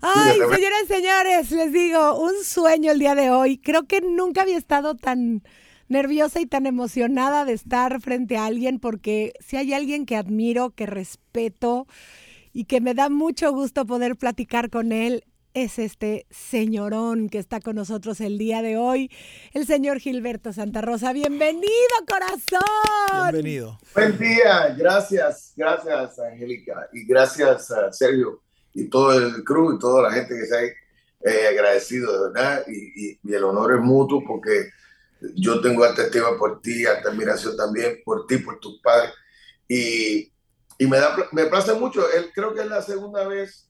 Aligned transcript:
Ay, 0.00 0.38
señoras 0.38 0.82
y 0.84 0.86
señores, 0.86 1.50
les 1.50 1.72
digo, 1.72 2.20
un 2.20 2.44
sueño 2.44 2.92
el 2.92 2.98
día 2.98 3.14
de 3.14 3.30
hoy. 3.30 3.58
Creo 3.58 3.86
que 3.86 4.00
nunca 4.00 4.42
había 4.42 4.56
estado 4.56 4.94
tan 4.94 5.42
nerviosa 5.88 6.40
y 6.40 6.46
tan 6.46 6.66
emocionada 6.66 7.44
de 7.44 7.54
estar 7.54 8.00
frente 8.00 8.36
a 8.36 8.46
alguien 8.46 8.78
porque 8.78 9.32
si 9.40 9.56
hay 9.56 9.72
alguien 9.72 10.06
que 10.06 10.16
admiro, 10.16 10.70
que 10.70 10.86
respeto 10.86 11.86
y 12.52 12.64
que 12.64 12.80
me 12.80 12.94
da 12.94 13.08
mucho 13.08 13.52
gusto 13.52 13.86
poder 13.86 14.16
platicar 14.16 14.70
con 14.70 14.92
él, 14.92 15.24
es 15.54 15.78
este 15.80 16.26
señorón 16.30 17.28
que 17.28 17.38
está 17.38 17.60
con 17.60 17.74
nosotros 17.74 18.20
el 18.20 18.38
día 18.38 18.62
de 18.62 18.76
hoy, 18.76 19.10
el 19.52 19.66
señor 19.66 19.98
Gilberto 19.98 20.52
Santa 20.52 20.80
Rosa. 20.80 21.12
Bienvenido, 21.12 21.66
corazón. 22.06 23.32
Bienvenido. 23.32 23.78
Buen 23.94 24.16
día, 24.18 24.74
gracias, 24.76 25.54
gracias, 25.56 26.18
Angélica, 26.20 26.88
y 26.92 27.04
gracias 27.04 27.70
a 27.72 27.92
Sergio 27.92 28.42
y 28.74 28.88
todo 28.88 29.12
el 29.12 29.44
crew 29.44 29.74
y 29.74 29.78
toda 29.78 30.02
la 30.02 30.12
gente 30.12 30.36
que 30.36 30.46
se 30.46 30.56
ha 30.56 30.62
eh, 31.30 31.48
agradecido, 31.48 32.12
de 32.12 32.28
verdad, 32.28 32.64
y, 32.68 33.10
y, 33.10 33.20
y, 33.22 33.34
el 33.34 33.44
honor 33.44 33.74
es 33.74 33.80
mutuo 33.80 34.22
porque 34.26 34.70
yo 35.34 35.60
tengo 35.60 35.84
alta 35.84 36.02
estima 36.02 36.36
por 36.38 36.60
ti, 36.60 36.86
alta 36.86 37.10
admiración 37.10 37.56
también 37.56 38.00
por 38.04 38.26
ti, 38.26 38.38
por 38.38 38.60
tus 38.60 38.80
padres, 38.80 39.12
y, 39.66 40.32
y 40.78 40.86
me, 40.86 40.98
da, 40.98 41.16
me 41.32 41.46
place 41.46 41.74
mucho, 41.74 42.08
él, 42.12 42.30
creo 42.32 42.54
que 42.54 42.60
es 42.60 42.68
la 42.68 42.82
segunda 42.82 43.26
vez 43.26 43.68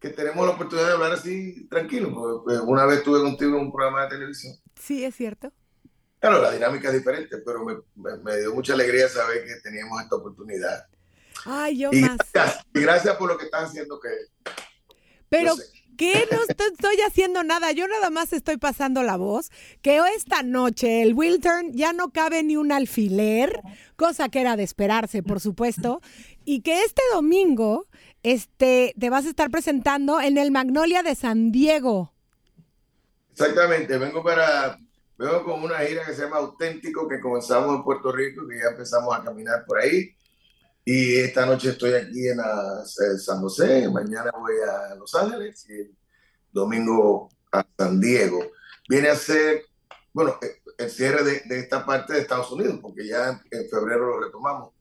que 0.00 0.10
tenemos 0.10 0.46
la 0.46 0.52
oportunidad 0.52 0.86
de 0.86 0.94
hablar 0.94 1.12
así 1.12 1.66
tranquilo, 1.68 2.14
porque 2.14 2.44
pues, 2.44 2.60
una 2.60 2.86
vez 2.86 2.98
estuve 2.98 3.20
contigo 3.20 3.56
en 3.56 3.66
un 3.66 3.72
programa 3.72 4.04
de 4.04 4.10
televisión. 4.10 4.54
Sí, 4.80 5.04
es 5.04 5.14
cierto. 5.14 5.52
Claro, 6.20 6.40
la 6.40 6.52
dinámica 6.52 6.88
es 6.88 6.94
diferente, 6.94 7.38
pero 7.38 7.64
me, 7.64 7.76
me, 7.96 8.16
me 8.22 8.38
dio 8.38 8.54
mucha 8.54 8.72
alegría 8.72 9.08
saber 9.08 9.44
que 9.44 9.56
teníamos 9.62 10.00
esta 10.02 10.16
oportunidad. 10.16 10.86
Ay, 11.44 11.78
yo 11.78 11.90
y 11.92 12.00
más. 12.00 12.18
Gracias, 12.32 12.66
y 12.74 12.80
gracias 12.80 13.16
por 13.16 13.28
lo 13.28 13.38
que 13.38 13.46
estás 13.46 13.70
haciendo 13.70 14.00
que... 14.00 14.08
Pero, 15.28 15.54
¿qué? 15.96 16.26
No 16.30 16.38
estoy 16.42 16.96
haciendo 17.06 17.44
nada. 17.44 17.72
Yo 17.72 17.86
nada 17.86 18.08
más 18.10 18.32
estoy 18.32 18.56
pasando 18.56 19.02
la 19.02 19.16
voz. 19.16 19.50
Que 19.82 20.00
esta 20.16 20.42
noche 20.42 21.02
el 21.02 21.14
Wiltern 21.14 21.74
ya 21.74 21.92
no 21.92 22.10
cabe 22.10 22.42
ni 22.42 22.56
un 22.56 22.72
alfiler, 22.72 23.60
cosa 23.96 24.28
que 24.28 24.40
era 24.40 24.56
de 24.56 24.62
esperarse, 24.62 25.22
por 25.22 25.40
supuesto. 25.40 26.00
Y 26.44 26.62
que 26.62 26.82
este 26.82 27.02
domingo 27.12 27.86
este, 28.22 28.94
te 28.98 29.10
vas 29.10 29.26
a 29.26 29.28
estar 29.28 29.50
presentando 29.50 30.20
en 30.20 30.38
el 30.38 30.50
Magnolia 30.50 31.02
de 31.02 31.14
San 31.14 31.52
Diego. 31.52 32.14
Exactamente. 33.32 33.98
Vengo 33.98 34.22
para... 34.22 34.78
Vengo 35.18 35.44
con 35.44 35.64
una 35.64 35.78
gira 35.80 36.06
que 36.06 36.14
se 36.14 36.22
llama 36.22 36.36
Auténtico, 36.36 37.08
que 37.08 37.20
comenzamos 37.20 37.74
en 37.74 37.82
Puerto 37.82 38.12
Rico, 38.12 38.46
que 38.46 38.56
ya 38.56 38.70
empezamos 38.70 39.12
a 39.12 39.24
caminar 39.24 39.64
por 39.66 39.80
ahí. 39.80 40.14
Y 40.90 41.18
esta 41.18 41.44
noche 41.44 41.68
estoy 41.68 41.92
aquí 41.92 42.28
en 42.28 42.38
la, 42.38 42.82
San 42.86 43.42
José, 43.42 43.90
mañana 43.90 44.30
voy 44.40 44.54
a 44.66 44.94
Los 44.94 45.14
Ángeles 45.14 45.66
y 45.68 45.74
el 45.74 45.94
domingo 46.50 47.28
a 47.52 47.62
San 47.76 48.00
Diego. 48.00 48.52
Viene 48.88 49.10
a 49.10 49.14
ser, 49.14 49.66
bueno, 50.14 50.38
el 50.78 50.90
cierre 50.90 51.24
de, 51.24 51.42
de, 51.44 51.58
esta 51.58 51.84
parte 51.84 52.14
de 52.14 52.20
Estados 52.20 52.50
Unidos, 52.52 52.78
porque 52.80 53.06
ya 53.06 53.38
en 53.50 53.68
febrero 53.68 54.06
lo 54.06 54.20
retomamos. 54.20 54.72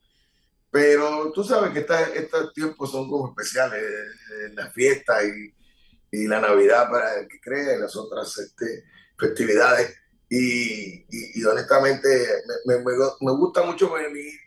Pero 0.71 1.29
tú 1.33 1.43
sabes 1.43 1.71
que 1.71 1.79
esta, 1.79 2.01
estos 2.03 2.53
tiempos 2.53 2.89
son 2.89 3.09
como 3.09 3.27
especiales, 3.27 3.83
eh, 3.83 4.53
la 4.53 4.71
fiesta 4.71 5.21
y, 5.25 5.53
y, 6.09 6.25
la 6.25 6.39
Navidad 6.39 6.89
para 6.89 7.19
el 7.19 7.27
que 7.27 7.41
cree, 7.41 7.77
las 7.77 7.97
otras 7.97 8.37
este, 8.37 8.85
festividades. 9.19 9.93
Y, 10.29 11.01
y, 11.09 11.41
y 11.41 11.43
honestamente 11.43 12.07
me, 12.65 12.77
me, 12.77 12.93
me 13.19 13.31
gusta 13.33 13.63
mucho 13.63 13.91
venir 13.91 14.46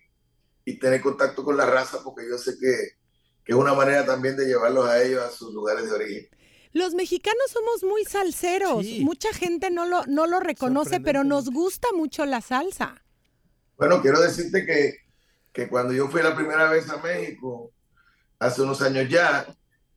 y 0.71 0.79
tener 0.79 1.01
contacto 1.01 1.45
con 1.45 1.57
la 1.57 1.67
raza 1.67 1.99
porque 2.05 2.29
yo 2.29 2.39
sé 2.39 2.53
que, 2.59 2.97
que, 3.45 3.53
es 3.53 3.59
una 3.59 3.75
manera 3.75 4.07
también 4.07 4.37
de 4.37 4.47
llevarlos 4.47 4.89
a 4.89 5.03
ellos 5.03 5.23
a 5.23 5.31
sus 5.31 5.53
lugares 5.53 5.87
de 5.87 5.93
origen. 5.93 6.29
Los 6.73 6.95
mexicanos 6.95 7.51
somos 7.51 7.83
muy 7.83 8.05
salseros. 8.05 8.85
Sí. 8.85 9.05
Mucha 9.05 9.33
gente 9.33 9.71
no 9.71 9.87
lo, 9.87 10.07
no 10.07 10.29
lo 10.29 10.39
reconoce, 10.39 11.01
pero 11.01 11.25
nos 11.25 11.51
gusta 11.51 11.89
mucho 11.93 12.25
la 12.25 12.41
salsa. 12.41 13.03
Bueno, 13.77 14.01
quiero 14.01 14.21
decirte 14.21 14.65
que, 14.65 14.99
que 15.53 15.69
cuando 15.69 15.93
yo 15.93 16.09
fui 16.09 16.23
la 16.23 16.37
primera 16.37 16.71
vez 16.71 16.89
a 16.89 16.99
México, 16.99 17.73
hace 18.39 18.63
unos 18.63 18.81
años 18.83 19.09
ya, 19.09 19.47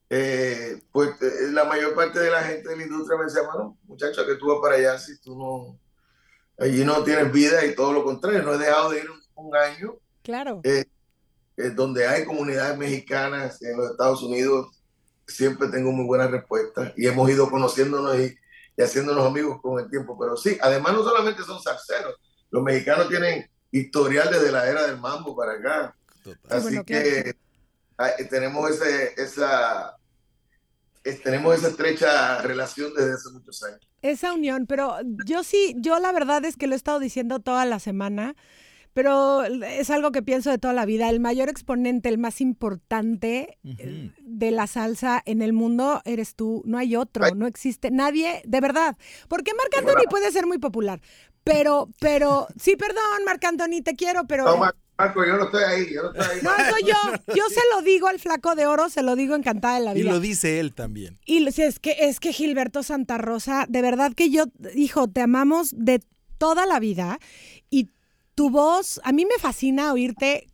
eh, 0.09 0.81
pues 0.91 1.11
eh, 1.21 1.51
la 1.51 1.65
mayor 1.65 1.93
parte 1.93 2.19
de 2.19 2.31
la 2.31 2.41
gente 2.41 2.69
de 2.69 2.77
la 2.77 2.83
industria 2.83 3.19
me 3.19 3.25
decía, 3.25 3.43
bueno, 3.43 3.77
muchacho, 3.83 4.25
que 4.25 4.35
tú 4.35 4.47
vas 4.47 4.57
para 4.59 4.75
allá 4.77 4.97
si 4.97 5.19
tú 5.19 5.37
no, 5.37 5.79
allí 6.57 6.83
no 6.83 7.03
tienes 7.03 7.31
vida 7.31 7.63
y 7.63 7.75
todo 7.75 7.93
lo 7.93 8.03
contrario, 8.03 8.41
no 8.41 8.55
he 8.55 8.57
dejado 8.57 8.89
de 8.89 8.99
ir 9.01 9.11
un, 9.11 9.21
un 9.35 9.55
año 9.55 9.99
Claro. 10.23 10.61
Eh, 10.63 10.85
eh, 11.57 11.69
donde 11.69 12.07
hay 12.07 12.25
comunidades 12.25 12.77
mexicanas 12.77 13.61
en 13.61 13.77
los 13.77 13.91
Estados 13.91 14.23
Unidos, 14.23 14.67
siempre 15.27 15.67
tengo 15.67 15.91
muy 15.91 16.05
buenas 16.05 16.31
respuestas 16.31 16.93
y 16.97 17.05
hemos 17.07 17.29
ido 17.29 17.49
conociéndonos 17.49 18.17
y, 18.17 18.35
y, 18.75 18.81
haciéndonos 18.81 19.25
amigos 19.27 19.61
con 19.61 19.83
el 19.83 19.89
tiempo. 19.89 20.17
Pero 20.19 20.35
sí, 20.35 20.57
además 20.61 20.93
no 20.93 21.03
solamente 21.03 21.43
son 21.43 21.61
salseros, 21.61 22.15
los 22.49 22.63
mexicanos 22.63 23.09
tienen 23.09 23.49
historial 23.71 24.29
desde 24.31 24.51
la 24.51 24.69
era 24.69 24.87
del 24.87 24.97
mambo 24.97 25.35
para 25.35 25.53
acá. 25.53 25.95
Total. 26.23 26.57
Así 26.57 26.63
bueno, 26.63 26.85
que 26.85 27.35
claro. 27.95 28.13
tenemos 28.29 28.71
ese, 28.71 29.13
esa, 29.21 29.97
tenemos 31.23 31.55
esa 31.57 31.67
estrecha 31.67 32.41
relación 32.41 32.93
desde 32.93 33.13
hace 33.13 33.29
muchos 33.31 33.61
años. 33.63 33.81
Esa 34.01 34.33
unión, 34.33 34.67
pero 34.67 34.97
yo 35.25 35.43
sí, 35.43 35.75
yo 35.77 35.99
la 35.99 36.11
verdad 36.11 36.45
es 36.45 36.55
que 36.55 36.67
lo 36.67 36.73
he 36.73 36.77
estado 36.77 36.99
diciendo 36.99 37.39
toda 37.39 37.65
la 37.65 37.79
semana 37.79 38.35
pero 38.93 39.43
es 39.43 39.89
algo 39.89 40.11
que 40.11 40.21
pienso 40.21 40.49
de 40.49 40.57
toda 40.57 40.73
la 40.73 40.85
vida. 40.85 41.09
El 41.09 41.19
mayor 41.19 41.49
exponente, 41.49 42.09
el 42.09 42.17
más 42.17 42.41
importante 42.41 43.57
uh 43.63 43.69
-huh. 43.69 44.13
de 44.19 44.51
la 44.51 44.67
salsa 44.67 45.21
en 45.25 45.41
el 45.41 45.53
mundo 45.53 46.01
eres 46.05 46.35
tú. 46.35 46.61
No 46.65 46.77
hay 46.77 46.95
otro, 46.95 47.33
no 47.35 47.47
existe 47.47 47.91
nadie, 47.91 48.41
de 48.45 48.61
verdad. 48.61 48.97
Porque 49.27 49.53
Marc 49.53 49.75
Anthony 49.77 50.09
puede 50.09 50.31
ser 50.31 50.45
muy 50.45 50.59
popular, 50.59 51.01
pero, 51.43 51.89
pero, 51.99 52.47
sí, 52.59 52.75
perdón, 52.75 53.25
Marc 53.25 53.43
Anthony, 53.43 53.81
te 53.83 53.95
quiero, 53.95 54.25
pero... 54.27 54.45
No, 54.45 54.71
Marco, 54.95 55.25
yo 55.25 55.37
no 55.37 55.45
estoy 55.45 55.63
ahí, 55.63 55.93
yo 55.93 56.03
no 56.03 56.11
estoy 56.11 56.37
ahí. 56.37 56.41
No, 56.43 56.51
soy 56.69 56.83
yo. 56.83 57.33
Yo 57.35 57.43
se 57.49 57.61
lo 57.73 57.81
digo 57.81 58.07
al 58.07 58.19
flaco 58.19 58.55
de 58.55 58.67
oro, 58.67 58.89
se 58.89 59.01
lo 59.01 59.15
digo 59.15 59.35
encantada 59.35 59.79
de 59.79 59.85
la 59.85 59.93
vida. 59.93 60.09
Y 60.09 60.11
lo 60.11 60.19
dice 60.19 60.59
él 60.59 60.73
también. 60.73 61.19
Y 61.25 61.45
es 61.47 61.79
que, 61.79 61.95
es 61.99 62.19
que 62.19 62.31
Gilberto 62.31 62.83
Santa 62.83 63.17
Rosa, 63.17 63.65
de 63.67 63.81
verdad 63.81 64.13
que 64.13 64.29
yo, 64.29 64.45
hijo, 64.75 65.07
te 65.07 65.21
amamos 65.21 65.73
de 65.75 66.01
toda 66.37 66.65
la 66.65 66.79
vida 66.79 67.19
y 67.69 67.89
tu 68.35 68.49
voz, 68.49 68.99
a 69.03 69.11
mí 69.11 69.25
me 69.25 69.37
fascina 69.39 69.93
oírte 69.93 70.47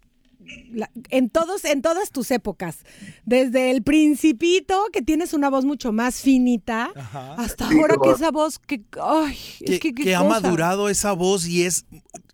en 1.09 1.29
todos 1.29 1.65
en 1.65 1.81
todas 1.81 2.11
tus 2.11 2.31
épocas 2.31 2.79
desde 3.25 3.71
el 3.71 3.83
principito 3.83 4.87
que 4.91 5.01
tienes 5.01 5.33
una 5.33 5.49
voz 5.49 5.65
mucho 5.65 5.91
más 5.91 6.21
finita 6.21 6.91
Ajá. 6.95 7.35
hasta 7.35 7.67
sí, 7.67 7.79
ahora 7.79 7.97
que 8.01 8.11
esa 8.11 8.31
voz 8.31 8.57
que 8.57 8.81
ay, 9.01 9.37
que, 9.59 9.73
es 9.75 9.79
que, 9.79 9.93
que 9.93 10.15
ha 10.15 10.23
madurado 10.23 10.89
esa 10.89 11.11
voz 11.11 11.45
y 11.45 11.65
es 11.65 11.85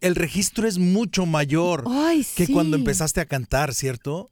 el 0.01 0.16
registro 0.16 0.67
es 0.67 0.78
mucho 0.78 1.25
mayor 1.25 1.83
ay, 1.88 2.25
que 2.35 2.45
sí. 2.45 2.53
cuando 2.53 2.77
empezaste 2.77 3.22
a 3.22 3.25
cantar 3.25 3.73
cierto 3.73 4.31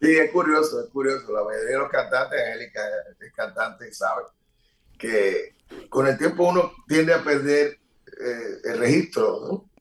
sí 0.00 0.10
es 0.10 0.30
curioso 0.30 0.82
es 0.82 0.90
curioso 0.90 1.32
la 1.32 1.44
mayoría 1.44 1.70
de 1.70 1.78
los 1.78 1.90
cantantes 1.90 2.38
Angélica 2.40 2.80
es 3.20 3.32
cantante 3.32 3.88
y 3.88 3.92
sabe 3.94 4.22
que 4.98 5.54
con 5.88 6.06
el 6.06 6.18
tiempo 6.18 6.48
uno 6.48 6.72
tiende 6.88 7.14
a 7.14 7.22
perder 7.22 7.78
eh, 8.20 8.60
el 8.64 8.78
registro 8.78 9.40
¿no? 9.46 9.71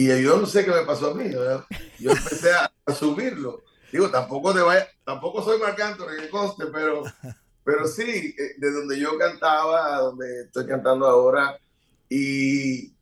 Y 0.00 0.22
yo 0.22 0.38
no 0.38 0.46
sé 0.46 0.64
qué 0.64 0.70
me 0.70 0.86
pasó 0.86 1.10
a 1.10 1.14
mí. 1.14 1.28
¿verdad? 1.28 1.62
Yo 1.98 2.12
empecé 2.12 2.50
a, 2.52 2.72
a, 2.86 2.94
subirlo. 2.94 3.62
Digo, 3.92 4.10
tampoco, 4.10 4.54
te 4.54 4.60
vaya, 4.60 4.88
tampoco 5.04 5.44
soy 5.44 5.60
marcante 5.60 6.04
en 6.04 6.24
el 6.24 6.30
coste, 6.30 6.64
pero, 6.72 7.02
pero 7.62 7.86
sí, 7.86 8.34
eh, 8.38 8.54
de 8.56 8.70
donde 8.72 8.98
yo 8.98 9.18
cantaba 9.18 9.94
a 9.94 10.00
donde 10.00 10.44
estoy 10.44 10.66
cantando 10.66 11.06
ahora. 11.06 11.58
Y, 12.08 12.94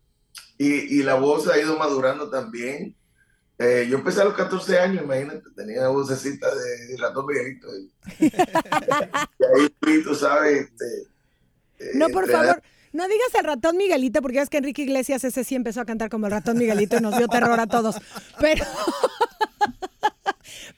y, 0.59 0.99
y 0.99 1.03
la 1.05 1.15
voz 1.15 1.47
ha 1.47 1.56
ido 1.56 1.79
madurando 1.79 2.29
también. 2.31 2.97
Eh, 3.59 3.87
yo 3.89 3.99
empecé 3.99 4.23
a 4.23 4.25
los 4.25 4.35
14 4.35 4.81
años, 4.81 5.05
imagínate, 5.05 5.43
tenía 5.55 5.83
una 5.83 5.91
vocecita 5.91 6.53
de, 6.53 6.87
de 6.89 6.97
ratón 6.97 7.27
Miguelito. 7.27 7.69
Y, 7.79 7.93
y 8.27 8.31
ahí 9.55 10.03
tú 10.03 10.17
sabes. 10.17 10.69
Este, 10.69 11.95
no, 11.95 12.09
por 12.09 12.29
favor. 12.29 12.61
No 12.93 13.06
digas 13.06 13.35
el 13.38 13.44
ratón 13.44 13.76
Miguelito, 13.76 14.23
porque 14.23 14.40
es 14.40 14.50
que 14.50 14.58
Enrique 14.58 14.82
Iglesias 14.82 15.25
ese 15.25 15.44
sí 15.44 15.55
empezó 15.55 15.81
a 15.81 15.85
cantar 15.85 16.08
como 16.08 16.26
el 16.26 16.32
ratón 16.32 16.58
Miguelito 16.58 16.96
y 16.96 17.00
nos 17.00 17.17
dio 17.17 17.29
terror 17.29 17.61
a 17.61 17.67
todos. 17.67 17.96
Pero, 18.40 18.64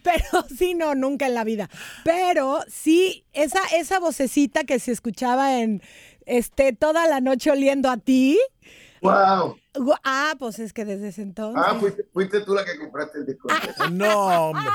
Pero 0.02 0.44
sí, 0.56 0.74
no, 0.74 0.94
nunca 0.94 1.26
en 1.26 1.34
la 1.34 1.44
vida. 1.44 1.68
Pero 2.04 2.60
sí, 2.68 3.24
esa, 3.32 3.60
esa 3.76 4.00
vocecita 4.00 4.64
que 4.64 4.78
se 4.78 4.92
escuchaba 4.92 5.60
en 5.60 5.82
este 6.26 6.72
toda 6.72 7.06
la 7.06 7.20
noche 7.20 7.50
oliendo 7.50 7.90
a 7.90 7.96
ti. 7.96 8.38
¡Wow! 9.02 9.56
Ah, 10.04 10.34
pues 10.38 10.58
es 10.58 10.72
que 10.72 10.84
desde 10.84 11.08
ese 11.08 11.22
entonces. 11.22 11.62
Ah, 11.64 11.76
fuiste, 11.78 12.04
fuiste 12.12 12.40
tú 12.40 12.54
la 12.54 12.64
que 12.64 12.78
compraste 12.78 13.18
el 13.18 13.26
disco. 13.26 13.48
No, 13.92 14.50
hombre. 14.50 14.70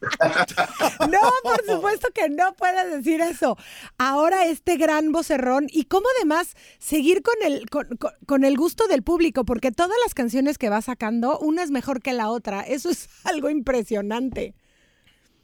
No, 1.10 1.20
por 1.42 1.64
supuesto 1.66 2.08
que 2.14 2.28
no 2.28 2.54
puedes 2.54 2.90
decir 2.92 3.20
eso. 3.20 3.56
Ahora 3.98 4.46
este 4.46 4.76
gran 4.76 5.12
vocerrón 5.12 5.66
y 5.70 5.84
cómo 5.84 6.06
además 6.16 6.54
seguir 6.78 7.22
con 7.22 7.34
el, 7.44 7.68
con, 7.70 7.88
con- 7.96 8.12
con 8.26 8.44
el 8.44 8.56
gusto 8.56 8.86
del 8.88 9.02
público, 9.02 9.44
porque 9.44 9.72
todas 9.72 9.96
las 10.04 10.14
canciones 10.14 10.58
que 10.58 10.68
va 10.68 10.82
sacando, 10.82 11.38
una 11.38 11.62
es 11.62 11.70
mejor 11.70 12.02
que 12.02 12.12
la 12.12 12.28
otra. 12.30 12.62
Eso 12.62 12.90
es 12.90 13.08
algo 13.24 13.50
impresionante. 13.50 14.54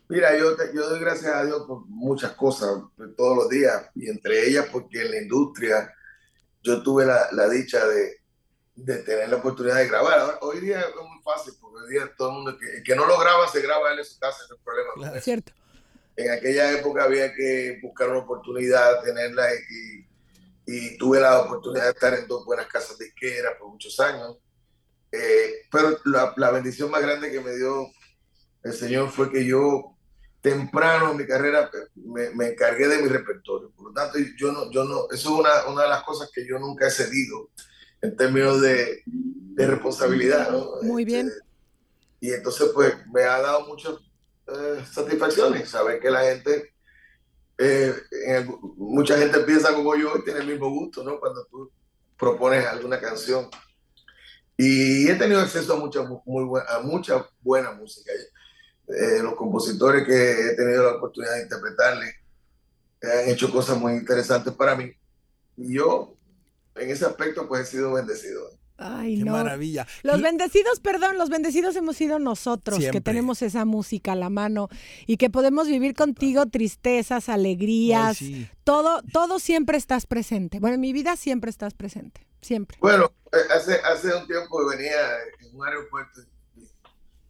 Mira, 0.09 0.37
yo, 0.37 0.57
te- 0.57 0.75
yo 0.75 0.89
doy 0.91 1.01
gracias 1.01 1.33
a 1.35 1.45
Dios 1.45 1.65
por 1.67 1.87
muchas 1.87 2.33
cosas 2.33 2.71
todos 3.17 3.37
los 3.37 3.49
días, 3.49 3.91
y 3.95 4.09
entre 4.11 4.47
ellas 4.47 4.67
porque 4.71 5.03
en 5.03 5.11
la 5.11 5.23
industria 5.23 5.91
yo 6.63 6.83
tuve 6.83 7.07
la, 7.07 7.49
dicha 7.49 7.87
de, 7.87 8.17
de 8.75 8.99
tener 8.99 9.29
la 9.31 9.37
oportunidad 9.37 9.77
de 9.77 9.89
grabar. 9.89 10.39
Hoy 10.43 10.61
día 10.61 10.85
es 11.31 11.35
fácil, 11.37 11.55
porque 11.61 11.85
hoy 11.85 11.91
día 11.93 12.13
todo 12.17 12.29
el 12.31 12.35
mundo 12.35 12.59
que, 12.59 12.83
que 12.83 12.97
no 12.97 13.07
lo 13.07 13.19
graba, 13.19 13.49
se 13.49 13.61
graba 13.61 13.93
él 13.93 13.99
en 14.01 14.05
su 14.05 14.19
casa, 14.19 14.39
no 14.49 14.57
hay 14.57 14.63
problema 14.63 14.91
Claro. 14.97 15.15
eso. 15.17 15.25
¿Cierto? 15.25 15.53
En 16.17 16.31
aquella 16.31 16.73
época 16.79 17.05
había 17.05 17.33
que 17.35 17.79
buscar 17.83 18.11
una 18.11 18.19
oportunidad, 18.19 19.03
tenerla, 19.03 19.47
y, 19.55 20.07
y 20.67 20.99
tuve 20.99 21.21
la 21.21 21.41
oportunidad 21.41 21.85
de 21.85 21.91
estar 21.91 22.15
en 22.15 22.27
dos 22.29 22.45
buenas 22.45 22.67
casas 22.67 22.99
de 22.99 23.07
izquierda 23.07 23.51
por 23.59 23.69
muchos 23.71 23.99
años. 24.01 24.37
Eh, 25.11 25.67
pero 25.71 25.99
la, 26.05 26.33
la 26.37 26.51
bendición 26.51 26.91
más 26.91 27.03
grande 27.03 27.31
que 27.31 27.41
me 27.41 27.55
dio 27.57 27.87
el 28.63 28.73
Señor 28.73 29.11
fue 29.11 29.31
que 29.31 29.45
yo 29.45 29.97
temprano 30.41 31.11
en 31.13 31.17
mi 31.19 31.27
carrera 31.27 31.71
me, 31.95 32.31
me 32.31 32.49
encargué 32.49 32.89
de 32.89 33.03
mi 33.03 33.09
repertorio. 33.09 33.71
Por 33.71 33.87
lo 33.89 33.93
tanto, 33.93 34.19
yo 34.37 34.53
no, 34.53 34.71
yo 34.71 34.85
no, 34.85 35.07
eso 35.11 35.29
es 35.35 35.41
una, 35.41 35.67
una 35.67 35.83
de 35.85 35.89
las 35.89 36.03
cosas 36.03 36.31
que 36.35 36.47
yo 36.47 36.59
nunca 36.59 36.87
he 36.87 36.91
cedido 36.91 37.51
en 38.01 38.17
términos 38.17 38.61
de, 38.61 39.03
de 39.55 39.67
responsabilidad. 39.67 40.51
¿no? 40.51 40.83
Muy 40.83 41.05
bien. 41.05 41.29
Este, 41.29 41.41
y 42.21 42.31
entonces, 42.33 42.71
pues, 42.75 42.95
me 43.13 43.23
ha 43.25 43.41
dado 43.41 43.67
muchas 43.67 43.95
eh, 44.49 44.85
satisfacciones 44.91 45.69
saber 45.69 46.01
que 46.01 46.11
la 46.11 46.23
gente, 46.23 46.75
eh, 47.59 47.95
el- 48.27 48.47
mucha 48.77 49.17
gente 49.17 49.39
piensa 49.41 49.75
como 49.75 49.95
yo 49.97 50.17
y 50.17 50.25
tiene 50.25 50.41
el 50.41 50.47
mismo 50.47 50.69
gusto, 50.71 51.03
¿no? 51.05 51.19
Cuando 51.21 51.45
tú 51.47 51.71
propones 52.19 52.67
alguna 52.67 53.01
canción. 53.01 53.49
Y 54.57 55.09
he 55.09 55.15
tenido 55.17 55.41
acceso 55.41 55.73
a 55.75 55.77
mucha, 55.77 56.03
muy 56.25 56.45
buena, 56.45 56.67
a 56.71 56.81
mucha 56.81 57.27
buena 57.41 57.73
música. 57.73 58.13
Eh, 58.89 59.21
los 59.23 59.35
compositores 59.35 60.07
que 60.07 60.33
he 60.51 60.55
tenido 60.57 60.83
la 60.85 60.97
oportunidad 60.97 61.35
de 61.37 61.43
interpretarle 61.45 62.07
han 63.03 63.29
hecho 63.29 63.51
cosas 63.51 63.79
muy 63.79 63.95
interesantes 63.95 64.53
para 64.55 64.77
mí. 64.77 64.93
Y 65.57 65.75
yo, 65.75 66.15
en 66.77 66.91
ese 66.91 67.05
aspecto, 67.07 67.49
pues 67.49 67.63
he 67.63 67.71
sido 67.73 67.93
bendecido. 67.93 68.51
Ay, 68.83 69.19
Qué 69.19 69.25
no. 69.25 69.33
maravilla. 69.33 69.87
Los 70.03 70.21
bendecidos, 70.21 70.81
perdón, 70.81 71.19
los 71.19 71.29
bendecidos 71.31 71.77
hemos 71.77 71.97
sido 71.97 72.19
nosotros, 72.19 72.77
que 72.79 72.83
Siempre. 72.85 73.01
tenemos 73.01 73.43
esa 73.43 73.65
música 73.65 74.13
a 74.13 74.17
la 74.17 74.29
mano 74.31 74.69
y 75.07 75.17
que 75.17 75.31
podemos 75.31 75.69
vivir 75.69 75.95
contigo 75.95 76.47
tristezas, 76.47 77.29
Ay, 77.29 77.35
alegrías, 77.37 78.17
sí. 78.19 78.49
todo, 78.65 79.03
todo 79.13 79.39
siempre 79.39 79.79
estás 79.79 80.07
presente. 80.07 80.59
Bueno, 80.61 80.75
en 80.75 80.81
mi 80.81 80.93
vida 80.93 81.17
siempre 81.17 81.51
estás 81.51 81.75
presente, 81.75 82.27
siempre. 82.41 82.77
Bueno, 82.81 83.13
eh, 83.33 83.37
hace, 83.55 83.75
hace 83.81 84.15
un 84.15 84.27
tiempo 84.27 84.67
venía 84.69 84.99
en 85.41 85.57
un 85.57 85.67
aeropuerto 85.67 86.21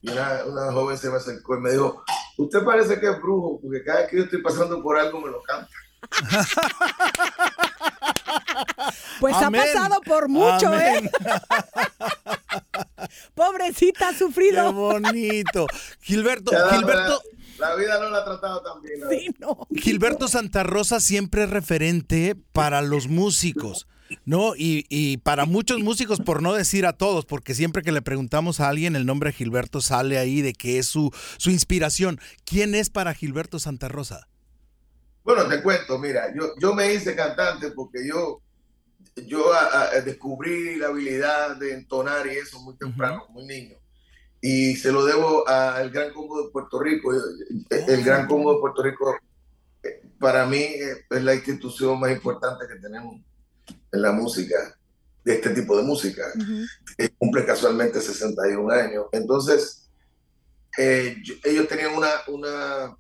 y 0.05 0.11
una, 0.11 0.45
una 0.47 0.73
joven 0.73 0.99
se 0.99 1.09
me 1.11 1.17
acercó 1.17 1.57
y 1.57 1.61
me 1.61 1.71
dijo, 1.71 2.03
usted 2.39 2.65
parece 2.65 2.99
que 2.99 3.09
es 3.09 3.21
brujo, 3.21 3.61
porque 3.63 3.85
cada 3.85 4.01
vez 4.01 4.11
que 4.11 4.17
yo 4.17 4.25
estoy 4.25 4.43
pasando 4.43 4.83
por 4.83 4.99
algo 4.99 5.21
me 5.21 5.31
lo 5.31 5.41
canta. 5.43 5.69
Pues 9.23 9.37
Amén. 9.37 9.61
ha 9.61 9.65
pasado 9.65 10.01
por 10.05 10.29
mucho, 10.29 10.67
Amén. 10.67 11.07
¿eh? 11.07 11.11
Pobrecita, 13.35 14.09
ha 14.09 14.13
Qué 14.13 14.19
sufrido. 14.19 14.73
bonito. 14.73 15.67
Gilberto, 16.01 16.51
Ya, 16.51 16.77
Gilberto, 16.77 17.23
La, 17.59 17.71
la 17.71 17.77
vida 17.77 18.01
no 18.01 18.11
la 18.11 18.19
ha 18.19 18.25
tratado 18.25 18.63
tan 18.63 18.83
bien. 18.83 19.01
Sí, 19.09 19.29
no. 19.39 19.67
Gilberto 19.77 20.27
Santa 20.29 20.63
Rosa 20.65 20.99
siempre 21.01 21.45
es 21.45 21.51
referente 21.51 22.35
para 22.53 22.83
los 22.83 23.07
músicos, 23.07 23.87
¿no? 24.25 24.57
Y, 24.57 24.87
y 24.89 25.19
para 25.19 25.45
muchos 25.45 25.79
músicos, 25.81 26.21
por 26.21 26.43
no 26.43 26.53
decir 26.55 26.85
a 26.87 26.93
todos, 26.95 27.25
porque 27.25 27.55
siempre 27.55 27.83
que 27.83 27.93
le 27.93 28.03
preguntamos 28.03 28.59
a 28.59 28.69
alguien, 28.69 28.97
el 28.97 29.07
nombre 29.07 29.33
Gilberto 29.33 29.81
sale 29.81 30.19
ahí 30.19 30.43
de 30.43 30.53
que 30.53 30.79
es 30.79 30.87
su, 30.87 31.13
su 31.39 31.51
inspiración. 31.51 32.21
¿Quién 32.45 32.75
es 32.75 32.91
para 32.91 33.15
Gilberto 33.15 33.61
Santa 33.61 33.87
Rosa? 33.89 34.27
Bueno, 35.25 35.47
te 35.49 35.63
cuento, 35.63 35.99
mira, 36.01 36.25
yo, 36.37 36.47
yo 36.61 36.75
me 36.75 36.93
hice 36.93 37.15
cantante 37.15 37.71
porque 37.71 38.01
yo, 38.09 38.41
yo 39.17 39.53
a- 39.53 39.91
a- 39.91 40.01
descubrí 40.01 40.77
la 40.77 40.89
habilidad 40.89 41.57
de 41.57 41.75
entonar 41.75 42.27
y 42.27 42.31
eso 42.31 42.61
muy 42.61 42.77
temprano, 42.77 43.27
muy 43.31 43.45
niño. 43.45 43.77
Y 44.41 44.75
se 44.77 44.91
lo 44.91 45.05
debo 45.05 45.47
al 45.49 45.91
Gran 45.91 46.13
Combo 46.13 46.43
de 46.45 46.51
Puerto 46.51 46.81
Rico. 46.81 47.13
El 47.71 48.05
Gran 48.05 48.27
Combo 48.27 48.55
de 48.55 48.61
Puerto 48.61 48.83
Rico, 48.83 49.17
eh, 49.83 50.03
para 50.19 50.47
mí, 50.47 50.59
eh, 50.59 51.05
es 51.11 51.23
la 51.23 51.35
institución 51.35 52.01
más 52.01 52.11
importante 52.11 52.67
que 52.67 52.81
tenemos 52.81 53.21
en 53.93 54.03
la 54.03 54.13
música, 54.13 54.77
de 55.25 55.35
este 55.35 55.51
tipo 55.51 55.77
de 55.77 55.85
música. 55.85 56.23
Ujú. 56.35 56.65
Eh, 56.99 57.11
cumple 57.17 57.45
casualmente 57.47 58.01
61 58.01 58.73
años. 58.73 59.07
Entonces, 59.13 59.89
eh, 60.77 61.17
yo- 61.23 61.35
ellos 61.45 61.69
tenían 61.69 61.95
una, 61.95 62.09
una, 62.27 62.97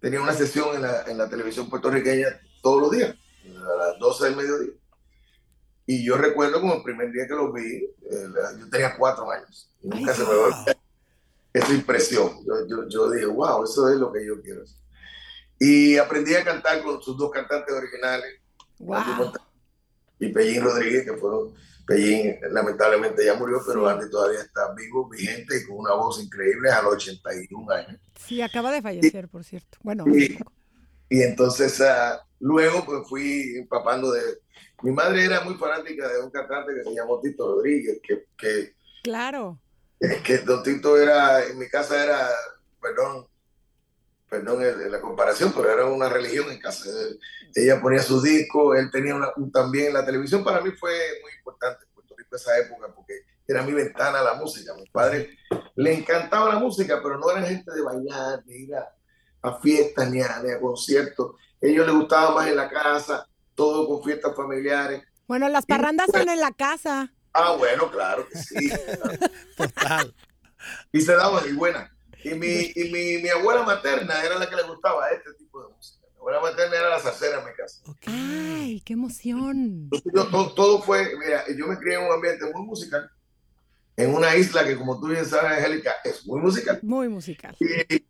tenían 0.00 0.22
una 0.22 0.32
sesión 0.32 0.74
en 0.76 0.82
la, 0.82 1.02
en 1.02 1.18
la 1.18 1.28
televisión 1.28 1.68
puertorriqueña 1.68 2.28
todos 2.62 2.80
los 2.80 2.90
días, 2.90 3.14
a 3.54 3.76
las 3.88 3.98
12 3.98 4.24
del 4.26 4.36
mediodía. 4.36 4.72
Y 5.86 6.04
yo 6.04 6.16
recuerdo 6.16 6.60
como 6.60 6.74
el 6.74 6.82
primer 6.82 7.12
día 7.12 7.26
que 7.28 7.34
los 7.34 7.52
vi, 7.52 7.76
eh, 7.76 8.28
yo 8.58 8.68
tenía 8.70 8.96
cuatro 8.96 9.30
años. 9.30 9.70
Y 9.82 9.88
nunca 9.88 10.10
Ay, 10.12 10.16
se 10.16 10.22
me 10.24 10.28
va 10.28 10.34
a 10.34 10.46
olvidar 10.46 10.76
esa 11.52 11.72
impresión. 11.74 12.44
Yo, 12.44 12.66
yo, 12.68 12.88
yo 12.88 13.10
dije, 13.10 13.26
wow, 13.26 13.64
eso 13.64 13.88
es 13.88 13.96
lo 13.98 14.12
que 14.12 14.26
yo 14.26 14.40
quiero. 14.42 14.62
hacer". 14.62 14.76
Y 15.60 15.96
aprendí 15.96 16.34
a 16.34 16.44
cantar 16.44 16.82
con 16.82 17.00
sus 17.00 17.16
dos 17.16 17.30
cantantes 17.30 17.74
originales, 17.74 18.40
Wow. 18.78 19.32
y 20.18 20.28
Pellín 20.32 20.62
Rodríguez, 20.62 21.04
que 21.04 21.16
fueron, 21.16 21.54
Pellín 21.86 22.36
lamentablemente 22.50 23.24
ya 23.24 23.34
murió, 23.34 23.62
pero 23.66 23.86
Sí. 23.86 23.94
Andy 23.94 24.10
todavía 24.10 24.40
está 24.40 24.74
vivo, 24.74 25.08
vigente 25.08 25.56
y 25.56 25.66
con 25.66 25.78
una 25.78 25.94
voz 25.94 26.22
increíble 26.22 26.68
a 26.70 26.82
los 26.82 26.94
81 26.94 27.70
años. 27.72 28.00
Sí, 28.26 28.42
acaba 28.42 28.70
de 28.72 28.82
fallecer, 28.82 29.28
por 29.28 29.44
cierto. 29.44 29.78
Bueno, 29.82 30.04
Y, 30.08 30.36
y 31.08 31.22
entonces 31.22 31.80
ah, 31.80 32.25
luego 32.40 32.84
pues 32.84 33.08
fui 33.08 33.56
empapando 33.56 34.10
de... 34.12 34.20
Mi 34.82 34.90
madre 34.92 35.24
era 35.24 35.40
muy 35.42 35.54
fanática 35.54 36.06
de 36.08 36.20
un 36.20 36.30
cantante 36.30 36.74
que 36.74 36.84
se 36.84 36.94
llamó 36.94 37.20
Tito 37.20 37.46
Rodríguez, 37.54 37.98
que, 38.02 38.26
que, 38.36 38.74
claro. 39.02 39.58
que 40.24 40.38
Don 40.38 40.62
Tito 40.62 40.96
era, 40.98 41.44
en 41.46 41.58
mi 41.58 41.68
casa 41.68 42.02
era, 42.02 42.28
perdón, 42.80 43.26
perdón 44.28 44.62
la 44.90 45.00
comparación, 45.00 45.52
pero 45.54 45.70
era 45.70 45.86
una 45.86 46.08
religión 46.08 46.50
en 46.50 46.60
casa. 46.60 46.90
Ella 47.54 47.80
ponía 47.80 48.02
sus 48.02 48.22
discos, 48.22 48.76
él 48.78 48.90
tenía 48.90 49.14
una- 49.14 49.30
un- 49.36 49.50
también 49.50 49.94
la 49.94 50.04
televisión 50.04 50.44
para 50.44 50.60
mí 50.60 50.72
fue 50.72 50.92
muy 51.22 51.32
importante 51.38 51.84
en 51.84 51.90
Puerto 51.94 52.14
Rico 52.16 52.36
esa 52.36 52.58
época 52.58 52.88
porque 52.94 53.14
era 53.48 53.62
mi 53.62 53.72
ventana 53.72 54.18
a 54.20 54.24
la 54.24 54.34
música. 54.34 54.72
A 54.72 54.76
mi 54.76 54.86
padre 54.90 55.30
le 55.76 55.94
encantaba 55.94 56.52
la 56.52 56.58
música, 56.58 57.00
pero 57.02 57.16
no 57.18 57.30
era 57.30 57.42
gente 57.46 57.72
de 57.72 57.80
bailar, 57.82 58.44
de 58.44 58.58
ir 58.58 58.74
a, 58.74 58.92
a 59.42 59.58
fiestas 59.60 60.10
ni 60.10 60.20
a, 60.22 60.40
ni 60.42 60.50
a 60.50 60.60
conciertos. 60.60 61.36
ellos 61.60 61.86
les 61.86 61.94
gustaba 61.94 62.34
más 62.34 62.46
en 62.48 62.56
la 62.56 62.68
casa, 62.68 63.28
todo 63.54 63.86
con 63.88 64.02
fiestas 64.04 64.34
familiares. 64.36 65.02
Bueno, 65.26 65.48
las 65.48 65.66
parrandas 65.66 66.06
son 66.12 66.28
en 66.28 66.40
la 66.40 66.52
casa. 66.52 67.12
Ah, 67.32 67.52
bueno, 67.58 67.90
claro 67.90 68.26
que 68.28 68.38
sí. 68.38 68.70
Total. 69.56 70.14
y 70.92 71.00
se 71.00 71.12
daban 71.14 71.44
y 71.48 71.52
buena. 71.52 71.92
Y 72.24 72.30
mi, 72.34 72.72
y 72.74 72.90
mi, 72.90 73.22
mi 73.22 73.28
abuela 73.28 73.62
materna 73.62 74.22
era 74.24 74.38
la 74.38 74.48
que 74.48 74.56
le 74.56 74.62
gustaba 74.64 75.08
este 75.10 75.32
tipo 75.34 75.62
de 75.62 75.72
música. 75.74 76.06
Mi 76.12 76.18
abuela 76.18 76.40
materna 76.40 76.76
era 76.76 76.88
la 76.90 76.98
salsera 76.98 77.38
en 77.40 77.44
mi 77.46 77.52
casa. 77.54 77.82
Ay, 78.06 78.80
qué 78.80 78.94
emoción. 78.94 79.90
Yo- 80.12 80.26
todo, 80.30 80.54
todo 80.54 80.82
fue, 80.82 81.14
mira, 81.18 81.44
yo 81.56 81.66
me 81.66 81.78
crié 81.78 81.96
en 81.98 82.06
un 82.06 82.12
ambiente 82.12 82.50
muy 82.52 82.62
musical, 82.66 83.08
en 83.96 84.14
una 84.14 84.34
isla 84.34 84.64
que 84.64 84.76
como 84.76 84.98
tú 85.00 85.08
bien 85.08 85.24
sabes, 85.24 85.52
Angélica, 85.58 85.94
es 86.04 86.26
muy 86.26 86.40
musical. 86.40 86.80
Muy 86.82 87.08
musical. 87.08 87.56
Y, 87.60 88.05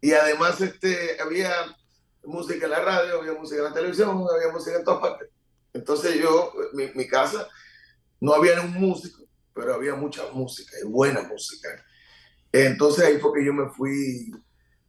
y 0.00 0.12
además 0.12 0.60
este, 0.60 1.20
había 1.20 1.52
música 2.24 2.64
en 2.64 2.70
la 2.70 2.80
radio, 2.80 3.20
había 3.20 3.32
música 3.32 3.58
en 3.58 3.64
la 3.64 3.74
televisión, 3.74 4.26
había 4.34 4.52
música 4.52 4.78
en 4.78 4.84
todas 4.84 5.00
partes. 5.00 5.28
Entonces 5.72 6.14
yo, 6.20 6.52
mi, 6.72 6.88
mi 6.94 7.06
casa, 7.06 7.48
no 8.20 8.34
había 8.34 8.60
un 8.60 8.72
músico, 8.74 9.22
pero 9.54 9.74
había 9.74 9.94
mucha 9.94 10.22
música 10.32 10.76
y 10.82 10.86
buena 10.86 11.22
música. 11.22 11.68
Entonces 12.52 13.04
ahí 13.04 13.18
fue 13.18 13.32
que 13.34 13.44
yo 13.44 13.52
me 13.52 13.70
fui 13.70 14.32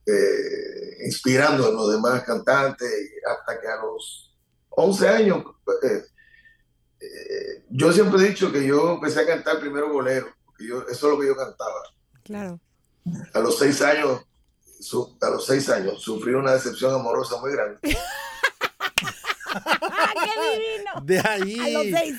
eh, 0.05 1.05
inspirando 1.05 1.69
en 1.69 1.75
los 1.75 1.91
demás 1.91 2.23
cantantes 2.23 2.89
hasta 3.25 3.59
que 3.59 3.67
a 3.67 3.75
los 3.77 4.35
11 4.69 5.09
años, 5.09 5.43
eh, 5.83 6.03
eh, 7.01 7.63
yo 7.69 7.91
siempre 7.91 8.19
he 8.19 8.29
dicho 8.29 8.51
que 8.51 8.65
yo 8.65 8.93
empecé 8.93 9.21
a 9.21 9.27
cantar 9.27 9.59
primero 9.59 9.91
bolero, 9.91 10.27
porque 10.45 10.67
yo, 10.67 10.81
eso 10.87 11.07
es 11.07 11.13
lo 11.13 11.19
que 11.19 11.27
yo 11.27 11.35
cantaba. 11.35 11.81
Claro. 12.23 12.59
a 13.33 13.39
los 13.39 13.57
seis 13.57 13.81
años, 13.81 14.21
a 15.21 15.29
los 15.29 15.45
seis 15.45 15.69
años, 15.69 16.01
sufrí 16.01 16.33
una 16.33 16.53
decepción 16.53 16.93
amorosa 16.93 17.39
muy 17.41 17.51
grande. 17.51 17.79
¡Qué 17.83 17.97
divino! 20.51 20.91
De 21.03 21.19
ahí. 21.19 21.59
A 21.59 21.69
los 21.69 21.99
seis. 21.99 22.15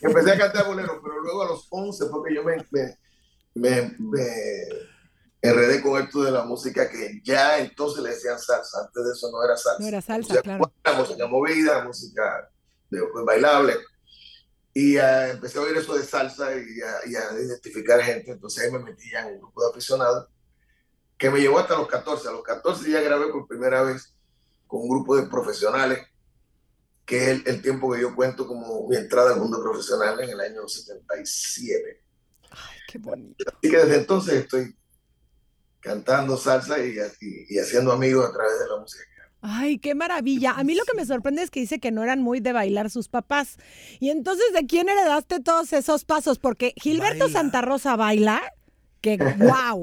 Empecé 0.00 0.32
a 0.32 0.38
cantar 0.38 0.66
bolero, 0.66 1.00
pero 1.02 1.20
luego 1.20 1.42
a 1.42 1.48
los 1.48 1.66
once 1.70 2.06
porque 2.06 2.34
yo 2.34 2.44
me, 2.44 2.56
me, 3.54 3.96
me, 3.98 4.68
enredé 5.40 5.80
con 5.80 6.02
esto 6.02 6.22
de 6.22 6.30
la 6.30 6.44
música 6.44 6.90
que 6.90 7.20
ya 7.24 7.58
entonces 7.58 8.02
le 8.02 8.10
decían 8.10 8.38
salsa. 8.38 8.80
Antes 8.80 9.04
de 9.04 9.12
eso 9.12 9.30
no 9.30 9.42
era 9.42 9.56
salsa. 9.56 9.80
No 9.80 9.86
era 9.86 10.02
salsa, 10.02 10.42
claro. 10.42 10.72
música 10.96 11.26
movida, 11.26 11.84
música 11.84 12.50
de, 12.90 13.00
bailable. 13.24 13.76
Y 14.74 14.98
uh, 14.98 15.30
empecé 15.30 15.58
a 15.58 15.62
oír 15.62 15.76
eso 15.76 15.94
de 15.94 16.04
salsa 16.04 16.52
y 16.52 16.80
a, 16.82 17.08
y 17.08 17.14
a, 17.14 17.40
identificar 17.40 18.02
gente. 18.02 18.32
Entonces 18.32 18.64
ahí 18.64 18.72
me 18.72 18.80
metí 18.80 19.10
ya 19.10 19.20
en 19.20 19.34
un 19.34 19.38
grupo 19.38 19.62
de 19.62 19.70
aficionados 19.70 20.28
que 21.24 21.30
me 21.30 21.40
llevó 21.40 21.58
hasta 21.58 21.78
los 21.78 21.88
14. 21.88 22.28
A 22.28 22.32
los 22.32 22.42
14 22.42 22.90
ya 22.90 23.00
grabé 23.00 23.28
por 23.28 23.48
primera 23.48 23.82
vez 23.82 24.12
con 24.66 24.82
un 24.82 24.90
grupo 24.90 25.16
de 25.16 25.26
profesionales, 25.26 26.00
que 27.06 27.30
es 27.30 27.46
el, 27.46 27.62
tiempo 27.62 27.90
que 27.90 28.02
yo 28.02 28.14
cuento 28.14 28.46
como 28.46 28.86
mi 28.86 28.96
entrada 28.96 29.32
al 29.32 29.40
mundo 29.40 29.58
profesional 29.62 30.20
en 30.20 30.28
el 30.28 30.40
año 30.40 30.68
77. 30.68 32.02
Ay, 32.50 32.78
qué 32.86 32.98
bonito. 32.98 33.42
Así 33.48 33.70
que 33.70 33.76
desde 33.78 33.96
entonces 33.96 34.34
estoy 34.34 34.76
cantando 35.80 36.36
salsa 36.36 36.78
y, 36.78 36.94
y, 37.48 37.58
haciendo 37.58 37.92
amigos 37.92 38.28
a 38.28 38.32
través 38.34 38.58
de 38.58 38.68
la 38.68 38.80
música. 38.82 39.04
Ay, 39.40 39.78
qué 39.78 39.94
maravilla. 39.94 40.52
A 40.52 40.62
mí 40.62 40.74
lo 40.74 40.84
que 40.84 40.94
me 40.94 41.06
sorprende 41.06 41.42
es 41.42 41.50
que 41.50 41.60
dice 41.60 41.78
que 41.78 41.90
no 41.90 42.02
eran 42.02 42.20
muy 42.20 42.40
de 42.40 42.52
bailar 42.52 42.90
sus 42.90 43.08
papás. 43.08 43.56
Y 43.98 44.10
entonces, 44.10 44.52
¿de 44.52 44.66
quién 44.66 44.90
heredaste 44.90 45.40
todos 45.40 45.72
esos 45.72 46.04
pasos? 46.04 46.38
Porque 46.38 46.74
Gilberto 46.76 47.30
Santa 47.30 47.62
Rosa 47.62 47.96
baila, 47.96 48.42
que 49.04 49.18
wow. 49.18 49.82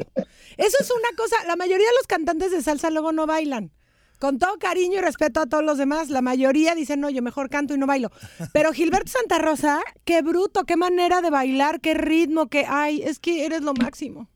Eso 0.57 0.77
es 0.79 0.91
una 0.91 1.09
cosa, 1.15 1.35
la 1.45 1.55
mayoría 1.55 1.85
de 1.85 1.95
los 1.97 2.07
cantantes 2.07 2.51
de 2.51 2.61
salsa 2.63 2.89
luego 2.89 3.11
no 3.11 3.27
bailan. 3.27 3.71
Con 4.19 4.37
todo 4.37 4.57
cariño 4.59 4.99
y 4.99 5.01
respeto 5.01 5.39
a 5.39 5.47
todos 5.47 5.63
los 5.63 5.77
demás, 5.77 6.09
la 6.09 6.21
mayoría 6.21 6.75
dicen, 6.75 6.99
no, 6.99 7.09
yo 7.09 7.21
mejor 7.21 7.49
canto 7.49 7.73
y 7.73 7.77
no 7.77 7.87
bailo. 7.87 8.11
Pero 8.53 8.71
Gilberto 8.71 9.11
Santa 9.11 9.39
Rosa, 9.39 9.81
qué 10.05 10.21
bruto, 10.21 10.63
qué 10.65 10.75
manera 10.75 11.21
de 11.21 11.31
bailar, 11.31 11.81
qué 11.81 11.95
ritmo, 11.95 12.47
qué, 12.47 12.65
ay, 12.67 13.01
es 13.03 13.19
que 13.19 13.45
eres 13.45 13.61
lo 13.61 13.73
máximo. 13.73 14.29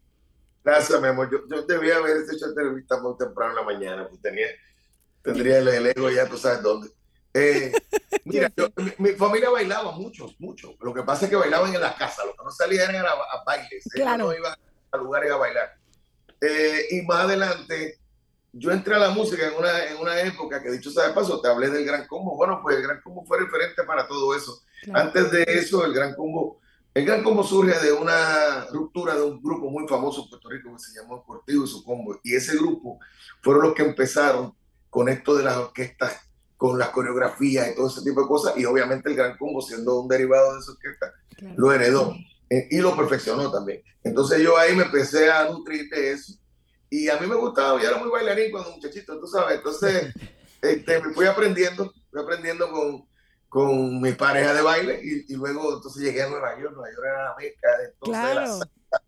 Gracias, 0.63 0.99
mi 0.99 1.07
amor. 1.07 1.29
Yo, 1.31 1.61
debía 1.63 1.97
haber 1.97 2.17
hecho 2.17 2.47
entrevista 2.47 2.99
muy 2.99 3.15
temprano 3.17 3.51
en 3.51 3.55
la 3.57 3.63
mañana, 3.63 4.07
pues 4.07 4.21
tenía, 4.21 4.47
tendría 5.21 5.59
el, 5.59 5.87
ego 5.87 6.09
ya, 6.09 6.27
tú 6.27 6.37
sabes 6.37 6.63
dónde. 6.63 6.89
Eh, 7.35 7.71
mira, 8.25 8.51
mi, 8.97 9.09
familia 9.11 9.51
bailaba 9.51 9.91
mucho, 9.91 10.27
mucho. 10.39 10.75
Lo 10.81 10.93
que 10.93 11.03
pasa 11.03 11.25
es 11.25 11.29
que 11.29 11.35
bailaban 11.35 11.75
en 11.75 11.81
la 11.81 11.95
casa, 11.95 12.25
lo 12.25 12.31
que 12.31 12.43
no 12.43 12.51
salían 12.51 12.95
era 12.95 13.11
a, 13.11 13.43
bailes. 13.45 13.83
Claro. 13.93 14.25
No 14.25 14.33
iban 14.33 14.55
a 14.95 14.97
lugares 14.97 15.31
a 15.31 15.37
bailar. 15.37 15.77
Eh, 16.41 16.87
y 16.91 17.01
más 17.03 17.21
adelante, 17.21 17.99
yo 18.53 18.71
entré 18.71 18.95
a 18.95 18.99
la 18.99 19.09
música 19.09 19.47
en 19.47 19.55
una, 19.55 19.85
en 19.85 19.97
una 19.97 20.19
época 20.21 20.61
que, 20.61 20.71
dicho 20.71 20.91
sea 20.91 21.07
de 21.07 21.13
paso, 21.13 21.41
te 21.41 21.47
hablé 21.47 21.69
del 21.69 21.85
Gran 21.85 22.07
Combo. 22.07 22.35
Bueno, 22.35 22.59
pues 22.61 22.77
el 22.77 22.83
Gran 22.83 23.01
Combo 23.01 23.25
fue 23.25 23.39
referente 23.39 23.83
para 23.83 24.07
todo 24.07 24.35
eso. 24.35 24.61
Antes 24.93 25.31
de 25.31 25.43
eso, 25.47 25.85
el 25.85 25.93
Gran 25.93 26.13
Combo 26.15 26.59
el 26.95 27.05
Gran 27.05 27.23
Combo 27.23 27.43
surge 27.43 27.77
de 27.85 27.91
una 27.91 28.67
ruptura 28.71 29.15
de 29.15 29.23
un 29.23 29.41
grupo 29.41 29.69
muy 29.69 29.85
famoso 29.85 30.23
en 30.23 30.29
Puerto 30.29 30.49
Rico 30.49 30.71
que 30.71 30.79
se 30.79 30.97
llamó 30.97 31.25
Cortivo 31.25 31.65
y 31.65 31.67
su 31.67 31.83
combo. 31.83 32.17
Y 32.23 32.35
ese 32.35 32.55
grupo 32.55 32.99
fueron 33.41 33.63
los 33.63 33.73
que 33.73 33.83
empezaron 33.83 34.55
con 34.89 35.09
esto 35.09 35.35
de 35.35 35.43
las 35.43 35.57
orquestas, 35.57 36.21
con 36.55 36.79
las 36.79 36.91
coreografías 36.91 37.69
y 37.69 37.75
todo 37.75 37.87
ese 37.87 38.01
tipo 38.01 38.21
de 38.21 38.27
cosas. 38.29 38.57
Y 38.57 38.63
obviamente 38.63 39.09
el 39.09 39.15
Gran 39.17 39.37
Combo, 39.37 39.61
siendo 39.61 39.99
un 39.99 40.07
derivado 40.07 40.53
de 40.53 40.59
esa 40.61 40.71
orquesta, 40.71 41.13
lo 41.57 41.73
heredó 41.73 42.15
eh, 42.49 42.67
y 42.71 42.79
lo 42.79 42.95
perfeccionó 42.95 43.51
también. 43.51 43.81
Entonces 44.03 44.41
yo 44.41 44.57
ahí 44.57 44.75
me 44.75 44.83
empecé 44.83 45.31
a 45.31 45.49
nutrir 45.49 45.89
de 45.89 46.11
eso. 46.11 46.33
Y 46.89 47.09
a 47.09 47.17
mí 47.19 47.27
me 47.27 47.35
gustaba, 47.35 47.81
yo 47.81 47.87
era 47.87 47.97
muy 47.97 48.09
bailarín 48.09 48.51
cuando 48.51 48.71
muchachito, 48.71 49.19
tú 49.19 49.27
sabes. 49.27 49.57
Entonces 49.57 50.13
este, 50.61 51.01
me 51.01 51.13
fui 51.13 51.25
aprendiendo, 51.25 51.91
fui 52.11 52.21
aprendiendo 52.21 52.71
con 52.71 53.05
con 53.55 54.01
mi 54.01 54.11
pareja 54.11 54.53
de 54.53 54.61
baile 54.61 54.99
y, 55.01 55.33
luego 55.33 55.75
entonces 55.75 56.03
llegué 56.03 56.23
a 56.23 56.27
Nueva 56.27 56.59
York, 56.59 56.73
Nueva 56.73 56.89
York 56.89 57.05
era 57.05 57.23
la 57.23 57.35
meca 57.37 57.77
de 57.77 57.93
claro. 58.01 58.59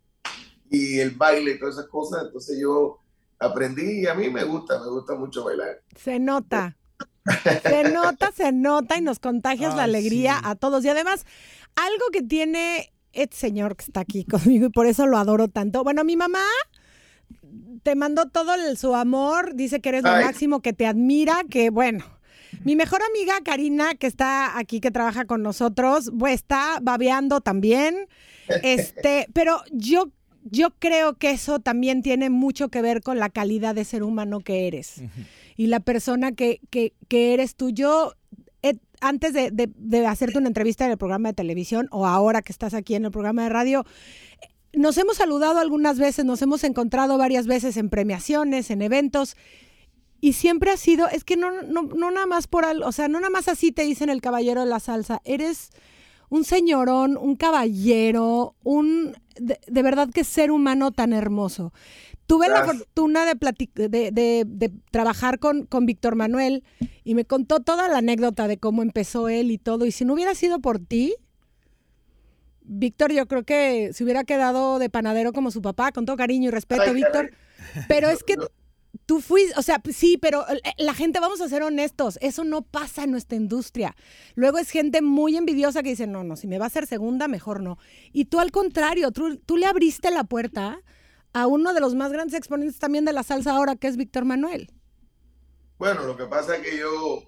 y 0.70 1.00
el 1.00 1.10
baile 1.10 1.50
y 1.50 1.58
todas 1.58 1.74
esas 1.74 1.88
cosas, 1.88 2.22
entonces 2.24 2.58
yo 2.58 2.98
aprendí 3.38 4.00
y 4.00 4.06
a 4.06 4.14
mí 4.14 4.30
me 4.30 4.44
gusta, 4.44 4.80
me 4.80 4.88
gusta 4.88 5.14
mucho 5.16 5.44
bailar. 5.44 5.82
Se 5.96 6.18
nota. 6.18 6.78
Se 7.62 7.92
nota, 7.92 8.32
se 8.32 8.52
nota 8.52 8.96
y 8.96 9.02
nos 9.02 9.18
contagias 9.18 9.76
la 9.76 9.82
alegría 9.82 10.40
a 10.42 10.54
todos. 10.54 10.82
Y 10.82 10.88
además, 10.88 11.26
algo 11.76 12.06
que 12.10 12.22
tiene 12.22 12.90
este 13.22 13.36
señor 13.36 13.76
que 13.76 13.84
está 13.84 14.00
aquí 14.00 14.24
conmigo 14.30 14.66
y 14.66 14.70
por 14.70 14.86
eso 14.86 15.06
lo 15.06 15.18
adoro 15.18 15.48
tanto. 15.48 15.84
Bueno, 15.84 16.04
mi 16.04 16.16
mamá 16.16 16.44
te 17.82 17.94
mandó 17.94 18.28
todo 18.28 18.52
su 18.76 18.94
amor, 18.94 19.54
dice 19.54 19.80
que 19.80 19.90
eres 19.90 20.02
lo 20.02 20.10
máximo, 20.10 20.60
que 20.60 20.72
te 20.72 20.86
admira, 20.86 21.42
que 21.48 21.70
bueno, 21.70 22.04
mi 22.64 22.76
mejor 22.76 23.00
amiga 23.02 23.34
Karina, 23.44 23.94
que 23.94 24.06
está 24.06 24.58
aquí, 24.58 24.80
que 24.80 24.90
trabaja 24.90 25.24
con 25.26 25.42
nosotros, 25.42 26.10
pues 26.18 26.34
está 26.34 26.78
babeando 26.82 27.40
también. 27.40 28.08
Este, 28.62 29.26
pero 29.34 29.60
yo, 29.70 30.10
yo 30.42 30.70
creo 30.78 31.18
que 31.18 31.32
eso 31.32 31.58
también 31.60 32.00
tiene 32.00 32.30
mucho 32.30 32.70
que 32.70 32.80
ver 32.80 33.02
con 33.02 33.18
la 33.18 33.28
calidad 33.28 33.74
de 33.74 33.84
ser 33.84 34.02
humano 34.02 34.40
que 34.40 34.66
eres 34.66 35.02
y 35.58 35.66
la 35.66 35.80
persona 35.80 36.32
que, 36.32 36.60
que, 36.70 36.94
que 37.08 37.34
eres 37.34 37.56
tú. 37.56 37.68
Yo, 37.68 38.14
antes 39.00 39.32
de, 39.32 39.50
de, 39.52 40.06
hacerte 40.06 40.38
una 40.38 40.48
entrevista 40.48 40.84
en 40.84 40.92
el 40.92 40.98
programa 40.98 41.28
de 41.30 41.34
televisión 41.34 41.88
o 41.90 42.06
ahora 42.06 42.42
que 42.42 42.52
estás 42.52 42.74
aquí 42.74 42.94
en 42.94 43.04
el 43.04 43.10
programa 43.10 43.44
de 43.44 43.48
radio, 43.48 43.84
nos 44.72 44.98
hemos 44.98 45.16
saludado 45.16 45.58
algunas 45.58 45.98
veces, 45.98 46.24
nos 46.24 46.42
hemos 46.42 46.64
encontrado 46.64 47.18
varias 47.18 47.46
veces 47.46 47.76
en 47.76 47.90
premiaciones, 47.90 48.70
en 48.70 48.82
eventos. 48.82 49.36
Y 50.20 50.32
siempre 50.32 50.70
ha 50.70 50.76
sido, 50.76 51.08
es 51.08 51.24
que 51.24 51.36
no, 51.36 51.62
no, 51.62 51.82
no 51.82 52.10
nada 52.10 52.26
más 52.26 52.48
por 52.48 52.64
algo, 52.64 52.86
o 52.86 52.92
sea, 52.92 53.08
no 53.08 53.20
nada 53.20 53.30
más 53.30 53.48
así 53.48 53.70
te 53.70 53.82
dicen 53.82 54.10
el 54.10 54.20
caballero 54.20 54.62
de 54.62 54.66
la 54.66 54.80
salsa, 54.80 55.20
eres 55.24 55.70
un 56.28 56.44
señorón, 56.44 57.16
un 57.16 57.36
caballero, 57.36 58.54
un, 58.62 59.14
de, 59.36 59.82
verdad 59.82 60.10
que 60.10 60.24
ser 60.24 60.50
humano 60.50 60.92
tan 60.92 61.12
hermoso. 61.12 61.72
Tuve 62.28 62.48
la 62.48 62.64
fortuna 62.64 63.24
de, 63.24 63.34
de, 63.88 64.44
de, 64.46 64.72
trabajar 64.90 65.38
con, 65.38 65.64
con 65.64 65.86
Víctor 65.86 66.14
Manuel 66.14 66.62
y 67.02 67.14
me 67.14 67.24
contó 67.24 67.60
toda 67.60 67.88
la 67.88 67.98
anécdota 67.98 68.46
de 68.46 68.58
cómo 68.58 68.82
empezó 68.82 69.28
él 69.28 69.50
y 69.50 69.58
todo. 69.58 69.86
Y 69.86 69.92
si 69.92 70.04
no 70.04 70.12
hubiera 70.12 70.34
sido 70.34 70.60
por 70.60 70.78
ti, 70.78 71.16
Víctor, 72.60 73.12
yo 73.12 73.26
creo 73.26 73.44
que 73.44 73.94
se 73.94 74.04
hubiera 74.04 74.24
quedado 74.24 74.78
de 74.78 74.90
panadero 74.90 75.32
como 75.32 75.50
su 75.50 75.62
papá, 75.62 75.90
con 75.90 76.04
todo 76.04 76.16
cariño 76.16 76.48
y 76.48 76.52
respeto, 76.52 76.92
Víctor. 76.92 77.32
Pero 77.88 78.10
es 78.10 78.22
que 78.22 78.36
Tú 79.06 79.20
fuiste, 79.20 79.58
o 79.58 79.62
sea, 79.62 79.80
sí, 79.90 80.18
pero 80.20 80.44
eh, 80.50 80.60
la 80.78 80.92
gente, 80.92 81.20
vamos 81.20 81.40
a 81.40 81.48
ser 81.48 81.62
honestos, 81.62 82.18
eso 82.20 82.44
no 82.44 82.62
pasa 82.62 83.04
en 83.04 83.10
nuestra 83.10 83.36
industria. 83.36 83.96
Luego 84.34 84.58
es 84.58 84.70
gente 84.70 85.02
muy 85.02 85.36
envidiosa 85.36 85.82
que 85.82 85.90
dice, 85.90 86.06
no, 86.06 86.24
no, 86.24 86.36
si 86.36 86.46
me 86.46 86.58
va 86.58 86.66
a 86.66 86.70
ser 86.70 86.86
segunda, 86.86 87.28
mejor 87.28 87.62
no. 87.62 87.78
Y 88.12 88.26
tú 88.26 88.38
al 88.38 88.50
contrario, 88.50 89.10
tú, 89.10 89.36
tú 89.38 89.56
le 89.56 89.66
abriste 89.66 90.10
la 90.10 90.24
puerta 90.24 90.80
a 91.32 91.46
uno 91.46 91.74
de 91.74 91.80
los 91.80 91.94
más 91.94 92.12
grandes 92.12 92.36
exponentes 92.38 92.78
también 92.78 93.04
de 93.04 93.12
la 93.12 93.22
salsa 93.22 93.52
ahora, 93.52 93.76
que 93.76 93.88
es 93.88 93.96
Víctor 93.96 94.24
Manuel. 94.24 94.70
Bueno, 95.78 96.04
lo 96.04 96.16
que 96.16 96.26
pasa 96.26 96.56
es 96.56 96.62
que 96.62 96.76
yo 96.76 97.22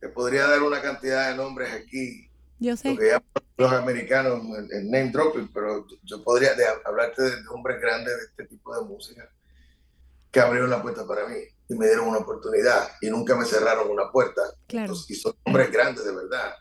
te 0.00 0.08
podría 0.08 0.46
dar 0.46 0.62
una 0.62 0.82
cantidad 0.82 1.30
de 1.30 1.36
nombres 1.36 1.72
aquí. 1.72 2.28
Yo 2.58 2.76
sé. 2.76 2.90
Porque 2.90 3.08
ya 3.08 3.22
los 3.56 3.72
americanos, 3.72 4.42
el, 4.70 4.90
name 4.90 5.10
dropping, 5.10 5.48
pero 5.52 5.86
yo 6.02 6.22
podría 6.24 6.50
hablarte 6.84 7.22
de 7.22 7.36
hombres 7.50 7.80
grandes 7.80 8.16
de 8.16 8.24
este 8.24 8.46
tipo 8.46 8.74
de 8.74 8.84
música 8.86 9.30
que 10.30 10.40
abrieron 10.40 10.70
la 10.70 10.82
puerta 10.82 11.06
para 11.06 11.26
mí 11.28 11.36
y 11.68 11.74
me 11.74 11.86
dieron 11.86 12.08
una 12.08 12.18
oportunidad 12.18 12.88
y 13.00 13.08
nunca 13.08 13.36
me 13.36 13.44
cerraron 13.44 13.90
una 13.90 14.10
puerta. 14.10 14.42
Claro. 14.66 14.94
y 15.08 15.14
son 15.14 15.34
hombres 15.44 15.70
grandes 15.70 16.04
de 16.04 16.14
verdad. 16.14 16.54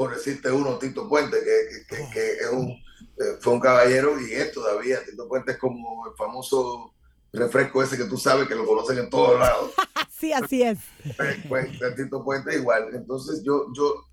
Por 0.00 0.14
decirte 0.14 0.50
uno, 0.50 0.78
Tito 0.78 1.06
Puente, 1.06 1.36
que, 1.44 1.96
que, 2.10 2.32
es 2.32 2.48
un, 2.50 2.70
eh, 2.70 3.36
fue 3.38 3.52
un 3.52 3.60
caballero 3.60 4.18
y 4.18 4.32
es 4.32 4.50
todavía. 4.50 5.04
Tito 5.04 5.28
Puente 5.28 5.52
es 5.52 5.58
como 5.58 6.06
el 6.06 6.14
famoso 6.16 6.94
refresco 7.30 7.82
ese 7.82 7.98
que 7.98 8.04
tú 8.04 8.16
sabes 8.16 8.48
que 8.48 8.54
lo 8.54 8.64
conocen 8.64 8.96
en 8.96 9.10
todos 9.10 9.38
lados. 9.38 9.72
sí, 10.10 10.32
así 10.32 10.62
es. 10.62 10.78
Pues, 11.18 11.36
pues 11.46 11.96
Tito 11.96 12.24
Puente 12.24 12.54
igual. 12.54 12.94
Entonces 12.94 13.42
yo, 13.44 13.66
yo, 13.74 14.06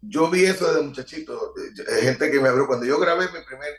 yo 0.00 0.30
vi 0.30 0.46
eso 0.46 0.66
desde 0.66 0.80
muchachito. 0.80 1.52
Eh, 1.58 2.00
gente 2.00 2.30
que 2.30 2.40
me 2.40 2.48
abrió. 2.48 2.66
Cuando 2.66 2.86
yo 2.86 2.98
grabé 2.98 3.26
mi 3.26 3.44
primer 3.46 3.74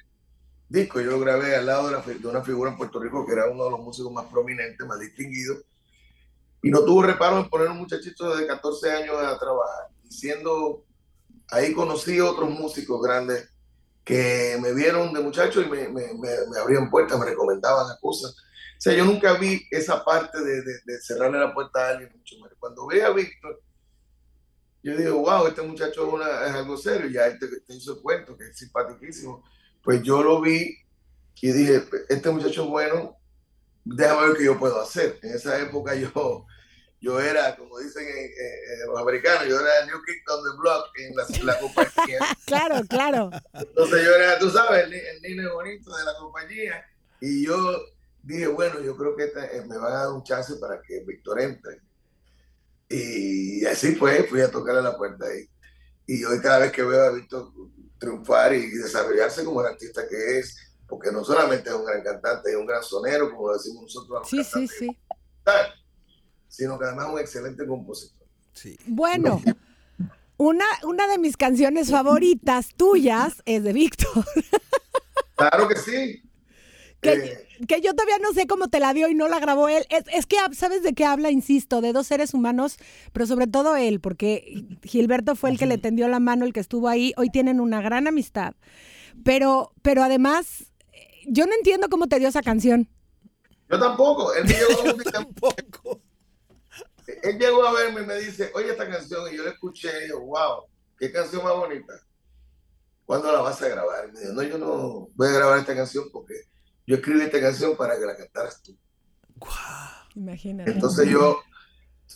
disco. 0.70 1.02
Yo 1.02 1.10
lo 1.10 1.20
grabé 1.20 1.56
al 1.56 1.66
lado 1.66 1.90
de, 1.90 2.28
una 2.28 2.44
figura 2.44 2.70
en 2.70 2.78
Puerto 2.78 3.00
Rico 3.00 3.26
que 3.26 3.34
era 3.34 3.50
uno 3.50 3.64
de 3.64 3.72
los 3.72 3.80
músicos 3.80 4.12
más 4.12 4.26
prominentes, 4.26 4.86
más 4.86 5.00
distinguidos. 5.00 5.64
Y 6.62 6.70
no 6.70 6.86
tuvo 6.86 7.02
reparo 7.02 7.40
en 7.40 7.50
poner 7.50 7.70
un 7.70 7.78
muchachito 7.78 8.36
de 8.36 8.46
14 8.46 8.92
años 8.92 9.16
a 9.18 9.40
trabajar. 9.40 9.88
Y 10.04 10.12
siendo, 10.12 10.86
ahí 11.50 11.74
conocí 11.74 12.20
otros 12.20 12.50
músicos 12.50 13.02
grandes 13.02 13.50
que 14.04 14.58
me 14.62 14.74
vieron 14.74 15.14
de 15.14 15.22
muchacho 15.22 15.62
y 15.62 15.70
me, 15.70 15.90
me, 15.90 16.14
me, 16.14 16.60
abrían 16.60 16.90
puertas, 16.90 17.20
me 17.20 17.26
recomendaban 17.26 17.88
las 17.88 18.00
cosas. 18.00 18.32
O 18.32 18.82
sea, 18.82 18.94
yo 18.94 19.06
nunca 19.06 19.34
vi 19.34 19.66
esa 19.72 20.04
parte 20.04 20.40
de, 20.44 20.62
de, 20.62 21.02
cerrarle 21.02 21.40
la 21.40 21.54
puerta 21.54 21.86
a 21.86 21.90
alguien 21.92 22.12
mucho 22.16 22.38
más. 22.40 22.52
Cuando 22.60 22.88
vi 22.88 23.00
a 23.00 23.10
Víctor, 23.10 23.62
yo 24.84 24.96
digo, 24.96 25.20
wow, 25.20 25.48
este 25.48 25.62
muchacho 25.64 26.08
es, 26.08 26.14
una, 26.14 26.46
es 26.46 26.52
algo 26.54 26.78
serio. 26.78 27.10
Ya 27.10 27.26
él 27.26 27.40
te, 27.40 27.48
te 27.48 27.74
hizo 27.74 27.94
el 27.94 28.02
cuento, 28.02 28.38
que 28.38 28.46
es 28.46 28.58
simpaticísimo 28.58 29.44
pues 29.86 30.02
yo 30.02 30.24
lo 30.24 30.42
vi 30.42 30.80
y 31.42 31.52
dije, 31.52 31.84
este 32.10 32.32
muchacho 32.32 32.64
es 32.64 32.70
bueno, 32.70 33.18
déjame 33.84 34.28
ver 34.28 34.38
qué 34.38 34.46
yo 34.46 34.60
puedo 34.60 34.82
hacer. 34.82 35.20
En 35.22 35.36
esa 35.36 35.62
época 35.62 35.94
yo, 35.94 36.48
yo 37.06 37.20
era, 37.20 37.56
como 37.56 37.78
dicen 37.78 38.04
los 38.88 39.00
americanos, 39.00 39.48
yo 39.48 39.60
era 39.60 39.86
New 39.86 40.02
Kick 40.04 40.28
on 40.32 40.44
the 40.44 40.58
Block 40.58 40.88
en 40.98 41.16
la, 41.16 41.54
la 41.54 41.60
compañía. 41.60 42.20
claro, 42.46 42.82
claro. 42.90 43.30
Entonces 43.54 44.04
yo 44.04 44.16
era, 44.16 44.40
tú 44.40 44.50
sabes, 44.50 44.86
el, 44.86 45.22
niño 45.22 45.54
bonito 45.54 45.96
de 45.96 46.04
la 46.04 46.16
compañía. 46.18 46.84
Y 47.22 47.46
yo 47.46 47.56
dije, 48.24 48.48
bueno, 48.48 48.82
yo 48.82 48.98
creo 48.98 49.16
que 49.16 49.26
este, 49.26 49.62
me 49.68 49.78
van 49.78 49.94
a 49.94 50.00
dar 50.00 50.14
un 50.14 50.24
chance 50.24 50.56
para 50.56 50.82
que 50.82 51.04
Víctor 51.06 51.42
entre. 51.42 51.80
Y 52.90 53.64
así 53.66 53.96
fue, 53.96 54.24
fui 54.24 54.42
a 54.42 54.50
tocarle 54.50 54.82
la 54.82 54.98
puerta 54.98 55.28
ahí. 55.28 55.48
Y 56.08 56.24
hoy 56.24 56.42
cada 56.42 56.58
vez 56.58 56.72
que 56.72 56.82
veo 56.82 57.04
a 57.04 57.12
Víctor 57.12 57.52
triunfar 58.00 58.52
y 58.56 58.68
desarrollarse 58.72 59.46
como 59.46 59.62
el 59.62 59.68
artista 59.68 60.08
que 60.08 60.40
es, 60.40 60.58
porque 60.88 61.12
no 61.12 61.24
solamente 61.24 61.70
es 61.70 61.76
un 61.76 61.86
gran 61.86 62.04
cantante, 62.04 62.50
es 62.50 62.56
un 62.56 62.66
gran 62.66 62.82
sonero, 62.82 63.30
como 63.30 63.54
decimos 63.54 63.84
nosotros. 63.84 64.28
Sí, 64.28 64.44
sí, 64.44 64.68
sí. 64.68 65.00
Sino 66.56 66.80
que 66.80 66.86
además 66.86 67.08
es 67.08 67.14
un 67.14 67.20
excelente 67.20 67.68
compositor. 67.68 68.28
Sí. 68.54 68.78
Bueno, 68.88 69.42
una, 70.38 70.66
una 70.84 71.08
de 71.08 71.18
mis 71.18 71.36
canciones 71.36 71.92
favoritas 71.92 72.70
tuyas 72.76 73.42
es 73.46 73.64
de 73.64 73.74
Víctor. 73.74 74.26
Claro 75.38 75.68
que 75.68 75.76
sí. 75.76 76.24
Eh, 77.02 77.48
que, 77.68 77.82
yo 77.82 77.94
todavía 77.94 78.18
no 78.20 78.34
sé 78.34 78.48
cómo 78.48 78.70
te 78.70 78.80
la 78.80 78.94
dio 78.94 79.10
y 79.10 79.16
no 79.16 79.28
la 79.28 79.40
grabó 79.40 79.68
él. 79.68 79.86
Es, 79.90 80.06
es, 80.14 80.26
que, 80.26 80.38
¿sabes 80.54 80.82
de 80.82 80.94
qué 80.94 81.04
habla? 81.04 81.30
Insisto, 81.30 81.82
de 81.82 81.92
dos 81.92 82.08
seres 82.08 82.34
humanos, 82.34 82.78
pero 83.12 83.26
sobre 83.26 83.48
todo 83.48 83.76
él, 83.76 84.00
porque 84.00 84.66
Gilberto 84.84 85.36
fue 85.36 85.50
el 85.50 85.60
que 85.60 85.66
le 85.66 85.78
tendió 85.78 86.08
la 86.08 86.22
mano, 86.22 86.46
el 86.46 86.54
que 86.54 86.62
estuvo 86.62 86.88
ahí. 86.88 87.14
Hoy 87.18 87.30
tienen 87.30 87.60
una 87.60 87.82
gran 87.82 88.08
amistad. 88.08 88.54
Pero, 89.26 89.74
pero 89.82 90.04
además, 90.04 90.72
yo 91.28 91.46
no 91.46 91.54
entiendo 91.54 91.90
cómo 91.90 92.08
te 92.08 92.20
dio 92.20 92.30
esa 92.30 92.42
canción. 92.42 92.90
Yo 93.70 93.80
tampoco. 93.80 94.34
Él 94.34 94.46
llegó, 94.48 94.96
tampoco. 95.12 96.02
Él 97.24 97.38
llegó 97.38 97.66
a 97.66 97.74
verme 97.74 98.02
y 98.02 98.06
me 98.06 98.18
dice, 98.20 98.52
oye 98.54 98.72
esta 98.72 98.90
canción, 98.90 99.32
y 99.32 99.38
yo 99.38 99.44
la 99.44 99.52
escuché 99.52 100.06
y 100.06 100.10
yo, 100.10 100.20
wow, 100.22 100.66
qué 100.98 101.12
canción 101.12 101.44
más 101.44 101.54
bonita. 101.56 101.94
¿Cuándo 103.06 103.32
la 103.32 103.42
vas 103.42 103.62
a 103.62 103.68
grabar? 103.68 104.10
Y 104.10 104.14
me 104.14 104.20
dijo, 104.20 104.34
no, 104.34 104.44
yo 104.44 104.58
no 104.58 105.10
voy 105.16 105.28
a 105.28 105.32
grabar 105.32 105.60
esta 105.60 105.76
canción 105.76 106.06
porque 106.12 106.34
yo 106.88 106.96
escribí 106.96 107.22
esta 107.22 107.40
canción 107.40 107.78
para 107.78 107.98
que 107.98 108.06
la 108.06 108.16
cantaras 108.16 108.62
tú. 108.62 108.78
Wow. 109.36 109.50
Imagínate. 110.16 110.72
Entonces 110.72 111.10
yo, 111.10 111.40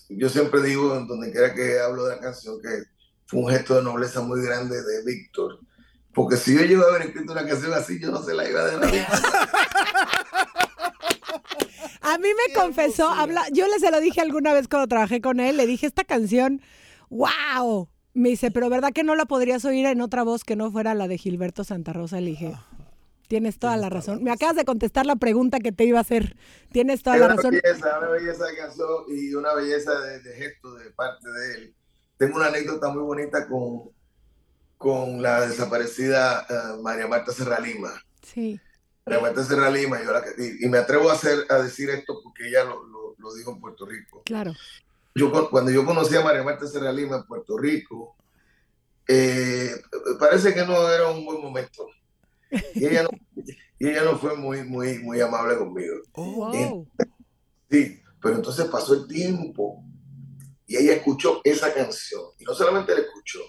yo 0.09 0.29
siempre 0.29 0.61
digo, 0.61 0.95
en 0.95 1.07
donde 1.07 1.31
quiera 1.31 1.53
que 1.53 1.79
hablo 1.79 2.05
de 2.05 2.15
la 2.15 2.21
canción, 2.21 2.61
que 2.61 2.83
fue 3.25 3.41
un 3.41 3.49
gesto 3.49 3.75
de 3.75 3.83
nobleza 3.83 4.21
muy 4.21 4.41
grande 4.41 4.81
de 4.81 5.03
Víctor. 5.05 5.59
Porque 6.13 6.37
si 6.37 6.55
yo 6.55 6.61
llego 6.61 6.83
a 6.83 6.89
haber 6.89 7.03
escrito 7.03 7.31
una 7.31 7.45
canción 7.45 7.73
así, 7.73 7.99
yo 7.99 8.09
no 8.11 8.23
se 8.23 8.33
la 8.33 8.49
iba 8.49 8.61
a 8.61 8.65
dar 8.65 8.79
la 8.79 8.89
A 12.13 12.17
mí 12.17 12.29
me 12.47 12.53
confesó, 12.53 13.09
habla, 13.09 13.45
yo 13.51 13.67
le 13.67 13.79
se 13.79 13.91
lo 13.91 13.99
dije 13.99 14.21
alguna 14.21 14.53
vez 14.53 14.67
cuando 14.67 14.87
trabajé 14.87 15.21
con 15.21 15.39
él, 15.39 15.57
le 15.57 15.65
dije 15.65 15.87
esta 15.87 16.03
canción, 16.03 16.61
wow. 17.09 17.89
Me 18.13 18.29
dice, 18.29 18.51
pero 18.51 18.69
¿verdad 18.69 18.91
que 18.91 19.03
no 19.03 19.15
la 19.15 19.25
podrías 19.25 19.63
oír 19.65 19.85
en 19.85 20.01
otra 20.01 20.23
voz 20.23 20.43
que 20.43 20.55
no 20.55 20.71
fuera 20.71 20.93
la 20.95 21.07
de 21.07 21.17
Gilberto 21.17 21.63
Santa 21.63 21.93
Rosa? 21.93 22.19
Le 22.19 22.31
dije, 22.31 22.53
Tienes 23.29 23.59
toda 23.59 23.77
la 23.77 23.89
razón. 23.89 24.23
Me 24.23 24.31
acabas 24.31 24.55
de 24.55 24.65
contestar 24.65 25.05
la 25.05 25.15
pregunta 25.15 25.59
que 25.59 25.71
te 25.71 25.83
iba 25.83 25.99
a 25.99 26.01
hacer. 26.01 26.35
Tienes 26.71 27.03
toda 27.03 27.15
la 27.17 27.27
razón. 27.27 27.51
Belleza, 27.51 27.99
una 27.99 28.09
belleza 28.09 28.45
de 28.47 28.57
canción 28.57 29.03
y 29.07 29.35
una 29.35 29.53
belleza 29.53 29.91
de, 30.01 30.33
gesto 30.33 30.73
de 30.73 30.89
parte 30.89 31.29
de 31.29 31.53
él. 31.53 31.75
Tengo 32.17 32.37
una 32.37 32.47
anécdota 32.47 32.89
muy 32.89 33.03
bonita 33.03 33.47
con, 33.47 33.91
con 34.79 35.21
la 35.21 35.47
desaparecida 35.47 36.47
eh, 36.49 36.81
María 36.81 37.07
Marta 37.07 37.31
Serralima. 37.31 38.03
Sí. 38.23 38.59
María 39.09 39.21
Marta 39.21 39.43
Serralima, 39.43 40.03
yo 40.03 40.11
la, 40.11 40.23
y, 40.37 40.65
y, 40.65 40.69
me 40.69 40.77
atrevo 40.77 41.09
a, 41.09 41.13
hacer, 41.13 41.45
a 41.49 41.55
decir 41.59 41.89
esto 41.89 42.19
porque 42.23 42.47
ella 42.47 42.63
lo, 42.63 42.83
lo, 43.17 43.33
dijo 43.33 43.51
en 43.51 43.59
Puerto 43.59 43.85
Rico. 43.85 44.21
Claro. 44.25 44.53
Yo, 45.15 45.49
cuando 45.49 45.71
yo 45.71 45.85
conocí 45.85 46.15
a 46.15 46.21
María 46.21 46.43
Marta 46.43 46.67
Serralima 46.67 47.17
en 47.17 47.23
Puerto 47.23 47.57
Rico, 47.57 48.15
eh, 49.07 49.71
parece 50.19 50.53
que 50.53 50.65
no 50.65 50.89
era 50.89 51.09
un 51.09 51.25
buen 51.25 51.41
momento 51.41 51.87
y 52.75 52.85
ella 52.85 53.03
no, 53.03 53.09
y 53.79 53.87
ella 53.87 54.03
no 54.03 54.17
fue 54.17 54.35
muy, 54.35 54.63
muy, 54.63 54.99
muy 54.99 55.21
amable 55.21 55.57
conmigo. 55.57 55.95
Oh, 56.13 56.85
sí, 57.69 58.01
pero 58.21 58.35
entonces 58.35 58.65
pasó 58.65 58.93
el 58.93 59.07
tiempo 59.07 59.83
y 60.65 60.77
ella 60.77 60.93
escuchó 60.93 61.41
esa 61.43 61.73
canción. 61.73 62.21
Y 62.39 62.43
no 62.43 62.53
solamente 62.53 62.93
la 62.93 63.01
escuchó, 63.01 63.39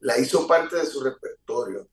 la 0.00 0.18
hizo 0.18 0.46
parte 0.46 0.76
de 0.76 0.86
su 0.86 1.02
repertorio. 1.02 1.88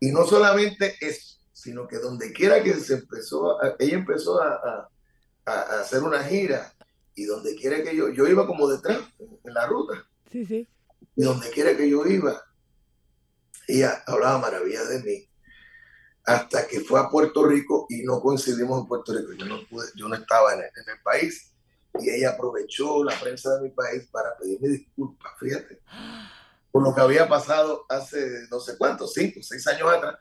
Y 0.00 0.10
no 0.10 0.26
solamente 0.26 0.96
eso, 1.00 1.38
sino 1.62 1.86
que 1.86 1.98
donde 1.98 2.32
quiera 2.32 2.60
que 2.60 2.74
se 2.74 2.94
empezó, 2.94 3.56
ella 3.78 3.94
empezó 3.94 4.42
a, 4.42 4.88
a, 5.44 5.52
a, 5.52 5.80
hacer 5.80 6.02
una 6.02 6.24
gira 6.24 6.74
y 7.14 7.24
donde 7.24 7.54
quiera 7.54 7.84
que 7.84 7.94
yo, 7.94 8.08
yo 8.08 8.26
iba 8.26 8.48
como 8.48 8.66
detrás 8.66 8.98
en 9.20 9.54
la 9.54 9.64
ruta. 9.68 10.04
Sí, 10.28 10.44
sí. 10.44 10.68
Y 11.14 11.22
donde 11.22 11.48
quiera 11.50 11.76
que 11.76 11.88
yo 11.88 12.04
iba, 12.04 12.42
ella 13.68 14.02
hablaba 14.08 14.38
maravillas 14.38 14.88
de 14.88 15.02
mí 15.04 15.28
hasta 16.24 16.66
que 16.66 16.80
fue 16.80 16.98
a 16.98 17.08
Puerto 17.08 17.46
Rico 17.46 17.86
y 17.88 18.02
no 18.02 18.20
coincidimos 18.20 18.80
en 18.80 18.88
Puerto 18.88 19.12
Rico. 19.12 19.32
Yo 19.32 19.46
no, 19.46 19.60
pude, 19.68 19.86
yo 19.94 20.08
no 20.08 20.16
estaba 20.16 20.54
en 20.54 20.62
el, 20.62 21.02
país 21.04 21.52
y 22.00 22.10
ella 22.10 22.30
aprovechó 22.30 23.04
la 23.04 23.14
prensa 23.20 23.54
de 23.54 23.62
mi 23.62 23.70
país 23.70 24.08
para 24.10 24.36
pedirme 24.36 24.68
disculpas, 24.68 25.32
fíjate, 25.38 25.80
por 26.72 26.82
lo 26.82 26.92
que 26.92 27.00
había 27.02 27.28
pasado 27.28 27.84
hace 27.88 28.48
no 28.50 28.58
sé 28.58 28.76
cuántos, 28.76 29.12
cinco, 29.12 29.38
seis 29.42 29.64
años 29.68 29.88
atrás. 29.92 30.18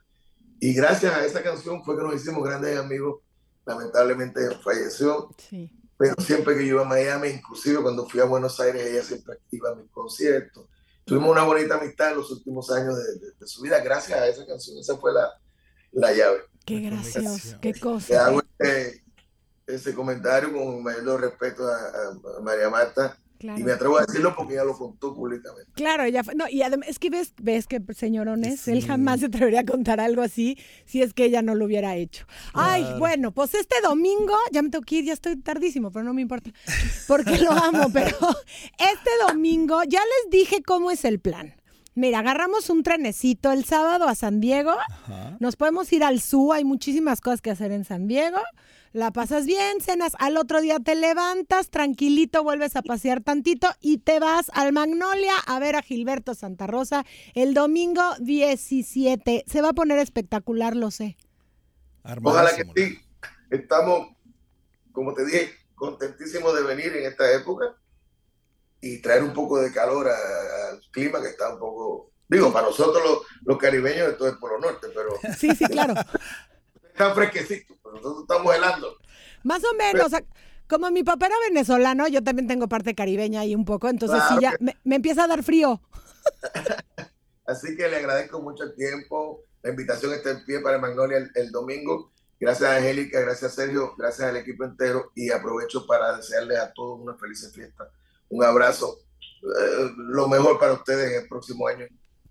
Y 0.62 0.74
gracias 0.74 1.14
a 1.14 1.26
esa 1.26 1.44
canción 1.44 1.84
fue 1.84 1.98
que 1.98 2.04
nos 2.04 2.16
hicimos 2.16 2.42
grandes 2.44 2.78
amigos. 2.78 3.20
Lamentablemente 3.66 4.40
falleció. 4.64 5.36
Sí. 5.38 5.70
Pero 5.98 6.16
siempre 6.20 6.56
que 6.56 6.66
yo 6.66 6.76
iba 6.76 6.82
a 6.84 6.86
Miami, 6.86 7.28
inclusive 7.28 7.82
cuando 7.82 8.08
fui 8.08 8.22
a 8.22 8.26
Buenos 8.26 8.58
Aires, 8.62 8.86
ella 8.86 9.04
siempre 9.04 9.38
iba 9.52 9.72
a 9.72 9.76
mis 9.76 9.92
conciertos. 9.92 10.66
Tuvimos 11.04 11.32
una 11.32 11.44
bonita 11.44 11.76
amistad 11.76 12.12
en 12.12 12.18
los 12.18 12.32
últimos 12.32 12.72
años 12.72 12.96
de 12.98 13.48
su 13.48 13.62
vida 13.62 13.82
gracias 13.82 14.18
a 14.18 14.28
esa 14.28 14.46
canción. 14.46 14.78
Esa 14.78 14.98
fue 14.98 15.12
la, 15.12 15.30
la 15.92 16.14
llave. 16.14 16.40
Qué 16.66 16.80
gracioso, 16.80 17.58
qué 17.62 17.74
cosa. 17.74 18.26
hago 18.26 18.42
este, 18.42 19.04
ese 19.68 19.96
comentario 19.96 20.54
con 20.54 20.84
mayor 20.84 21.22
respeto 21.22 21.68
a, 21.68 22.42
María 22.42 22.70
Marta. 22.70 23.18
Y 23.44 23.64
me 23.64 23.72
atrevo 23.72 23.98
a 23.98 24.06
decirlo 24.06 24.36
porque 24.36 24.54
ella 24.54 24.64
lo 24.64 24.78
contó 24.78 25.14
públicamente. 25.14 25.72
Claro, 25.74 26.08
ya 26.08 26.24
no, 26.36 26.48
y 26.50 26.62
además 26.62 26.90
es 26.90 27.00
que 27.00 27.10
ves, 27.10 27.34
ves 27.42 27.68
que 27.68 27.82
señorones, 27.94 28.68
él 28.68 28.86
jamás 28.86 29.20
se 29.22 29.28
atrevería 29.28 29.62
a 29.62 29.66
contar 29.66 30.00
algo 30.00 30.22
así 30.22 30.58
si 30.86 31.02
es 31.02 31.14
que 31.14 31.26
ella 31.26 31.42
no 31.42 31.56
lo 31.56 31.66
hubiera 31.66 31.96
hecho. 31.96 32.26
Ay, 32.54 32.86
bueno, 33.00 33.32
pues 33.32 33.54
este 33.56 33.82
domingo, 33.82 34.36
ya 34.52 34.62
me 34.62 34.70
tengo 34.70 34.84
que 34.84 34.98
ir, 34.98 35.06
ya 35.06 35.14
estoy 35.14 35.36
tardísimo, 35.38 35.92
pero 35.92 36.06
no 36.06 36.14
me 36.14 36.22
importa, 36.22 36.52
porque 37.08 37.38
lo 37.38 37.52
amo, 37.52 37.90
pero 37.94 38.18
este 38.78 39.10
domingo 39.28 39.84
ya 39.84 40.02
les 40.02 40.32
dije 40.32 40.62
cómo 40.64 40.92
es 40.92 41.06
el 41.06 41.20
plan. 41.20 41.56
Mira, 41.94 42.20
agarramos 42.20 42.70
un 42.70 42.84
trenecito 42.84 43.52
el 43.52 43.66
sábado 43.66 44.08
a 44.08 44.16
San 44.16 44.40
Diego. 44.40 44.74
Nos 45.40 45.58
podemos 45.58 45.92
ir 45.92 46.06
al 46.06 46.22
zoo, 46.22 46.54
hay 46.54 46.64
muchísimas 46.64 47.20
cosas 47.20 47.42
que 47.42 47.52
hacer 47.52 47.74
en 47.74 47.84
San 47.84 48.08
Diego. 48.08 48.40
La 48.94 49.12
pasas 49.12 49.46
bien, 49.46 49.80
cenas, 49.80 50.14
al 50.20 50.36
otro 50.36 50.60
día 50.60 50.78
te 50.80 50.96
levantas, 50.96 51.70
tranquilito, 51.70 52.44
vuelves 52.44 52.76
a 52.76 52.82
pasear 52.82 53.22
tantito 53.22 53.70
y 53.80 54.00
te 54.00 54.20
vas 54.20 54.52
al 54.54 54.74
Magnolia 54.74 55.34
a 55.48 55.60
ver 55.60 55.78
a 55.78 55.82
Gilberto 55.82 56.36
Santa 56.36 56.68
Rosa 56.68 57.06
el 57.34 57.54
domingo 57.54 58.02
17. 58.20 59.46
Se 59.48 59.62
va 59.62 59.70
a 59.70 59.74
poner 59.74 59.98
espectacular, 60.00 60.76
lo 60.76 60.92
sé. 60.92 61.16
Ojalá 62.22 62.54
que 62.54 62.66
sí. 62.76 63.00
Estamos, 63.50 64.10
como 64.92 65.14
te 65.14 65.26
dije, 65.26 65.54
contentísimos 65.76 66.54
de 66.54 66.64
venir 66.64 66.94
en 66.94 67.06
esta 67.06 67.32
época 67.34 67.78
y 68.82 69.02
traer 69.02 69.24
un 69.24 69.32
poco 69.32 69.62
de 69.62 69.72
calor 69.72 70.10
al 70.10 70.82
clima 70.92 71.22
que 71.22 71.30
está 71.30 71.54
un 71.54 71.60
poco, 71.60 72.12
digo, 72.28 72.52
para 72.52 72.68
nosotros 72.68 73.02
los, 73.04 73.20
los 73.46 73.58
caribeños 73.58 74.10
esto 74.10 74.28
es 74.28 74.36
por 74.36 74.52
lo 74.52 74.60
norte, 74.60 74.88
pero... 74.94 75.12
Sí, 75.38 75.56
sí, 75.56 75.64
claro. 75.66 75.94
está 76.92 77.14
fresquecito, 77.14 77.76
nosotros 78.02 78.26
estamos 78.30 78.56
helando. 78.56 78.98
Más 79.44 79.64
o 79.64 79.76
menos, 79.76 80.12
como 80.68 80.92
mi 80.92 81.04
papá 81.04 81.28
era 81.28 81.36
venezolano, 81.48 82.08
yo 82.08 82.24
también 82.24 82.48
tengo 82.48 82.68
parte 82.68 82.96
caribeña 82.96 83.42
ahí 83.42 83.56
un 83.56 83.66
poco, 83.66 83.90
entonces 83.90 84.22
sí 84.30 84.36
ya 84.42 84.56
me, 84.60 84.96
empieza 84.96 85.24
a 85.24 85.28
dar 85.28 85.44
frío. 85.44 85.82
Así 87.46 87.76
que 87.76 87.88
le 87.88 87.98
agradezco 87.98 88.42
mucho 88.42 88.64
el 88.64 88.76
tiempo, 88.76 89.44
la 89.64 89.72
invitación 89.72 90.14
está 90.14 90.32
en 90.32 90.46
pie 90.46 90.60
para 90.60 90.78
Magnolia 90.78 91.18
el, 91.18 91.32
el 91.36 91.52
domingo. 91.52 92.12
Gracias 92.40 92.70
a 92.70 92.78
Angélica, 92.78 93.20
gracias 93.20 93.52
a 93.52 93.56
Sergio, 93.56 93.94
gracias 93.98 94.28
al 94.28 94.38
equipo 94.38 94.64
entero 94.64 95.12
y 95.14 95.32
aprovecho 95.32 95.86
para 95.86 96.18
desearles 96.18 96.58
a 96.58 96.74
todos 96.74 97.00
una 97.00 97.16
feliz 97.16 97.52
fiesta 97.54 97.92
un 98.32 98.44
abrazo. 98.44 98.98
Eh, 99.44 99.92
lo 99.98 100.28
mejor 100.28 100.60
para 100.60 100.74
ustedes 100.74 101.12
en 101.12 101.22
el 101.22 101.28
próximo 101.28 101.68
año, 101.68 101.86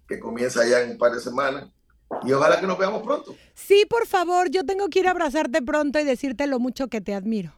que 0.09 0.19
comienza 0.19 0.67
ya 0.67 0.83
en 0.83 0.93
un 0.93 0.99
par 0.99 1.13
de 1.13 1.21
semanas. 1.21 1.71
Y 2.25 2.33
ojalá 2.33 2.61
que 2.61 2.67
nos 2.67 2.79
veamos 2.79 3.03
pronto. 3.03 3.35
Sí, 3.55 3.87
por 3.89 4.07
favor, 4.07 4.51
yo 4.51 4.65
tengo 4.65 4.89
que 4.89 5.01
ir 5.01 5.09
a 5.09 5.13
abrazarte 5.13 5.63
pronto 5.63 5.99
y 5.99 6.05
decirte 6.05 6.47
lo 6.47 6.59
mucho 6.59 6.89
que 6.89 7.01
te 7.01 7.15
admiro. 7.15 7.55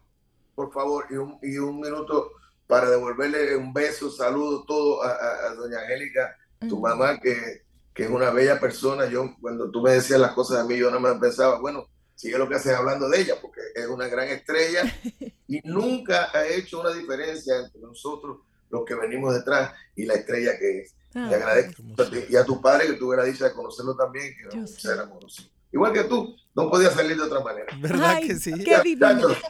Por 0.54 0.72
favor, 0.72 1.06
y 1.10 1.14
un, 1.14 1.38
y 1.42 1.56
un 1.58 1.80
minuto 1.80 2.32
para 2.66 2.88
devolverle 2.88 3.56
un 3.56 3.72
beso, 3.72 4.10
saludo 4.10 4.64
todo 4.64 5.02
a, 5.02 5.54
doña 5.56 5.80
Angélica, 5.80 6.36
tu 6.68 6.78
mamá, 6.78 7.18
que, 7.18 7.62
que, 7.92 8.04
es 8.04 8.10
una 8.10 8.30
bella 8.30 8.60
persona. 8.60 9.06
Yo, 9.06 9.34
cuando 9.40 9.70
tú 9.70 9.82
me 9.82 9.92
decías 9.92 10.20
las 10.20 10.32
cosas 10.32 10.60
a 10.60 10.64
mí, 10.64 10.76
yo 10.76 10.88
nada 10.88 11.00
más 11.00 11.18
pensaba, 11.18 11.58
bueno, 11.58 11.86
sigue 12.14 12.38
lo 12.38 12.48
que 12.48 12.54
haces 12.54 12.74
hablando 12.74 13.08
de 13.08 13.20
ella, 13.20 13.34
porque 13.40 13.60
es 13.74 13.86
una 13.86 14.06
gran 14.06 14.28
estrella 14.28 14.82
y 15.48 15.60
nunca 15.64 16.30
ha 16.32 16.46
hecho 16.46 16.80
una 16.80 16.94
diferencia 16.94 17.58
entre 17.58 17.80
nosotros, 17.80 18.38
los 18.70 18.84
que 18.84 18.94
venimos 18.94 19.34
detrás, 19.34 19.72
y 19.96 20.04
la 20.04 20.14
estrella 20.14 20.58
que 20.58 20.80
es. 20.80 20.94
Ah, 21.14 21.26
Te 21.28 21.34
agradezco 21.36 21.82
a 21.98 22.10
ti 22.10 22.16
y 22.30 22.36
a 22.36 22.44
tu 22.44 22.60
padre 22.60 22.86
que 22.86 22.92
tuviera 22.94 23.24
dicha 23.24 23.44
de 23.46 23.52
conocerlo 23.52 23.94
también, 23.96 24.34
que 24.36 24.44
era 24.48 24.58
un 24.60 24.66
sé. 24.68 24.80
ser 24.80 24.98
amoroso. 25.00 25.42
Igual 25.72 25.92
que 25.94 26.04
tú, 26.04 26.36
no 26.54 26.68
podía 26.70 26.90
salir 26.90 27.16
de 27.16 27.22
otra 27.22 27.40
manera. 27.40 27.66
¿Verdad 27.80 28.16
Ay, 28.16 28.26
que 28.28 28.34
sí? 28.36 28.52
qué 28.62 28.76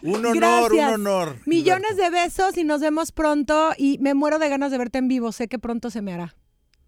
Un 0.03 0.25
honor, 0.27 0.37
Gracias. 0.37 0.71
un 0.89 0.95
honor. 0.95 1.37
Millones 1.47 1.97
de 1.97 2.11
besos 2.11 2.57
y 2.57 2.63
nos 2.65 2.81
vemos 2.81 3.11
pronto 3.11 3.73
y 3.77 3.99
me 3.99 4.15
muero 4.15 4.39
de 4.39 4.49
ganas 4.49 4.71
de 4.71 4.79
verte 4.79 4.99
en 4.99 5.09
vivo. 5.09 5.33
Sé 5.33 5.49
que 5.49 5.59
pronto 5.59 5.91
se 5.91 6.01
me 6.01 6.15
hará. 6.15 6.37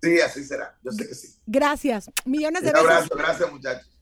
Sí, 0.03 0.21
así 0.21 0.45
será. 0.45 0.77
Yo 0.85 0.93
sé 0.93 1.09
que 1.09 1.15
sí. 1.15 1.35
Gracias. 1.47 2.11
Millones 2.25 2.63
de 2.63 2.69
Un 2.69 2.75
besos. 2.75 2.89
abrazo, 2.91 3.15
gracias 3.17 3.53
muchachos. 3.53 3.94